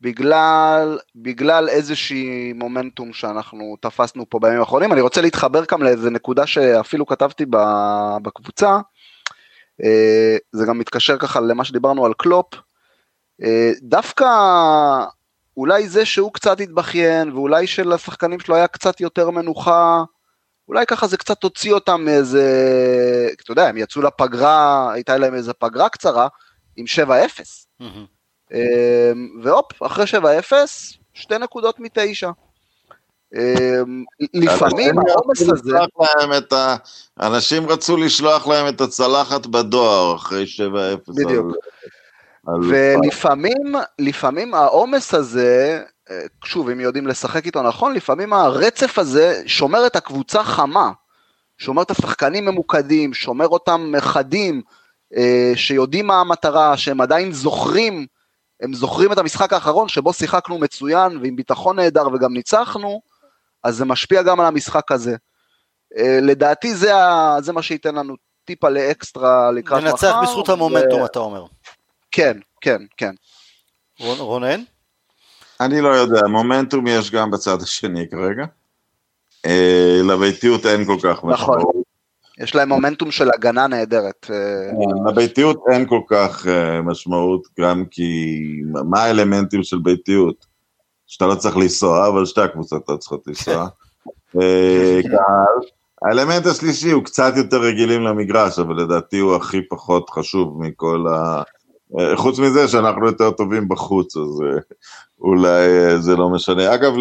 [0.00, 4.92] בגלל, בגלל איזושהי מומנטום שאנחנו תפסנו פה בימים האחרונים.
[4.92, 7.44] אני רוצה להתחבר כאן לאיזה נקודה שאפילו כתבתי
[8.22, 8.78] בקבוצה,
[9.84, 12.46] אה, זה גם מתקשר ככה למה שדיברנו על קלופ.
[13.42, 14.26] אה, דווקא
[15.56, 20.02] אולי זה שהוא קצת התבכיין, ואולי שלשחקנים שלו היה קצת יותר מנוחה,
[20.68, 22.44] אולי ככה זה קצת הוציא אותם מאיזה,
[23.42, 26.28] אתה יודע, הם יצאו לפגרה, הייתה להם איזה פגרה קצרה,
[26.76, 27.10] עם 7-0.
[27.82, 28.17] Mm-hmm.
[29.42, 30.04] והופ, אחרי
[30.50, 30.52] 7-0,
[31.14, 32.30] שתי נקודות מתשע.
[33.34, 34.04] אמ,
[34.34, 35.78] לפעמים העומס הזה...
[37.20, 40.44] אנשים רצו לשלוח להם את הצלחת בדואר אחרי
[41.08, 41.12] 7-0.
[41.12, 41.46] בדיוק.
[42.62, 49.86] ולפעמים, לפעמים העומס הזה, אה, שוב, אם יודעים לשחק איתו נכון, לפעמים הרצף הזה שומר
[49.86, 50.90] את הקבוצה חמה,
[51.58, 54.62] שומר את השחקנים ממוקדים, שומר אותם חדים,
[55.16, 58.06] אה, שיודעים מה המטרה, שהם עדיין זוכרים,
[58.60, 63.00] הם זוכרים את המשחק האחרון שבו שיחקנו מצוין ועם ביטחון נהדר וגם ניצחנו,
[63.64, 65.16] אז זה משפיע גם על המשחק הזה.
[65.98, 66.92] אה, לדעתי זה,
[67.40, 68.14] זה מה שייתן לנו
[68.44, 69.90] טיפה לאקסטרה לקראת מחר.
[69.90, 71.06] לנצח בזכות המומנטום, ו...
[71.06, 71.44] אתה אומר.
[72.10, 73.14] כן, כן, כן.
[74.00, 74.62] רונן?
[75.60, 78.44] אני לא יודע, מומנטום יש גם בצד השני כרגע.
[79.46, 81.32] אה, לביתיות אין כל כך נכון.
[81.32, 81.77] משמעות.
[82.40, 84.26] יש להם מומנטום של הגנה נהדרת.
[84.30, 84.70] אה.
[84.70, 86.46] כן, לביתיות אין כל כך
[86.84, 88.40] משמעות, גם כי
[88.84, 90.48] מה האלמנטים של ביתיות?
[91.08, 93.66] שאתה לא צריך לנסוע, אבל שתי הקבוצות לא צריכות לנסוע.
[94.40, 95.00] אה,
[96.02, 101.42] האלמנט השלישי הוא קצת יותר רגילים למגרש, אבל לדעתי הוא הכי פחות חשוב מכל ה...
[101.98, 104.58] אה, חוץ מזה שאנחנו יותר טובים בחוץ, אז אה,
[105.20, 105.68] אולי
[106.00, 106.74] זה לא משנה.
[106.74, 106.92] אגב,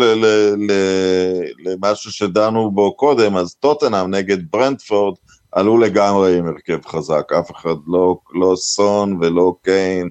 [1.66, 5.18] למשהו שדנו בו קודם, אז טוטנאם נגד ברנדפורד
[5.58, 10.10] עלו לגמרי עם הרכב חזק, אף אחד לא, לא סון ולא קיין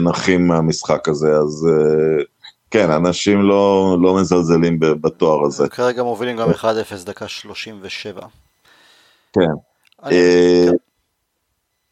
[0.00, 1.68] נחים מהמשחק הזה, אז
[2.70, 5.68] כן, אנשים לא, לא מזלזלים בתואר הזה.
[5.68, 6.64] כרגע מובילים גם 1-0
[7.04, 8.20] דקה 37.
[9.32, 9.40] כן.
[10.04, 10.68] אה,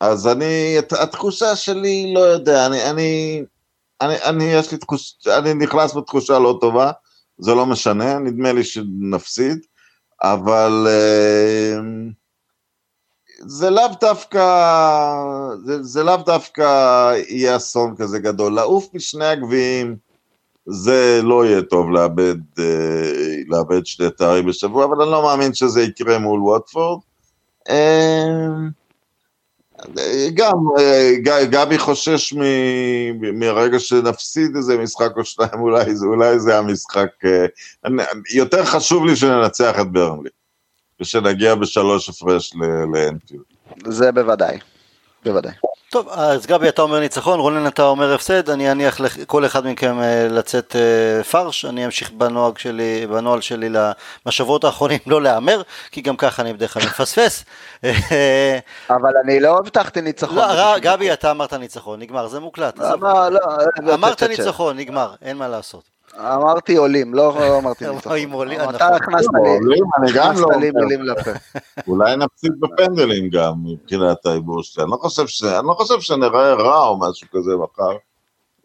[0.00, 3.42] אז אני, התחושה שלי, לא יודע, אני, אני,
[4.00, 6.90] אני, אני, יש לי תחושה, אני נכנס בתחושה לא טובה,
[7.38, 9.58] זה לא משנה, נדמה לי שנפסיד,
[10.22, 11.80] אבל אה,
[13.46, 14.44] זה לאו דווקא,
[15.64, 16.62] זה, זה לאו דווקא
[17.28, 18.52] יהיה אסון כזה גדול.
[18.52, 19.96] לעוף משני הגביעים,
[20.66, 22.64] זה לא יהיה טוב לאבד, אה,
[23.48, 27.00] לאבד שני תארים בשבוע, אבל אני לא מאמין שזה יקרה מול ווטפורד.
[27.68, 28.36] אה,
[30.34, 31.12] גם אה,
[31.44, 32.40] גבי חושש מ,
[33.38, 37.08] מרגע שנפסיד איזה משחק או שניים, אולי, אולי זה המשחק,
[38.34, 40.30] יותר חשוב לי שננצח את ברנלי,
[41.00, 42.52] ושנגיע בשלוש הפרש
[42.94, 43.42] לאנפילד.
[43.86, 44.58] זה בוודאי,
[45.24, 45.52] בוודאי.
[45.90, 50.00] טוב, אז גבי אתה אומר ניצחון, רונן אתה אומר הפסד, אני אניח לכל אחד מכם
[50.00, 53.68] אה, לצאת אה, פרש, אני אמשיך בנוהג שלי, בנוהל שלי
[54.26, 57.44] בשבועות האחרונים לא להמר, כי גם ככה אני בדרך כלל מפספס.
[58.90, 60.36] אבל אני לא הבטחתי ניצחון.
[60.36, 62.78] לא, גבי אתה אמרת ניצחון, נגמר, זה מוקלט.
[62.78, 63.30] לא, לא,
[63.82, 65.95] לא, אמרת ניצחון, נגמר, אין מה לעשות.
[66.18, 68.32] אמרתי עולים, לא אמרתי ניצחון.
[68.32, 69.28] עולים, אתה הכנסת
[70.60, 71.30] לי, מילים לפה.
[71.88, 74.84] אולי נפסיד בפנדלים גם מבחינת ההיבור שלי.
[74.84, 74.90] אני
[75.66, 77.96] לא חושב שנראה רע או משהו כזה מחר.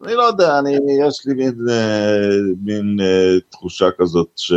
[0.04, 0.76] אני לא יודע, אני,
[1.08, 4.52] יש לי מין, אה, מין אה, תחושה כזאת ש,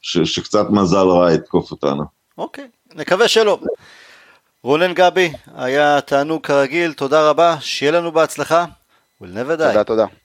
[0.00, 2.04] ש, שקצת מזל רע יתקוף אותנו.
[2.38, 3.58] אוקיי, נקווה שלא.
[4.62, 8.64] רונן גבי, היה תענוג כרגיל, תודה רבה, שיהיה לנו בהצלחה.
[9.72, 10.21] תודה, תודה.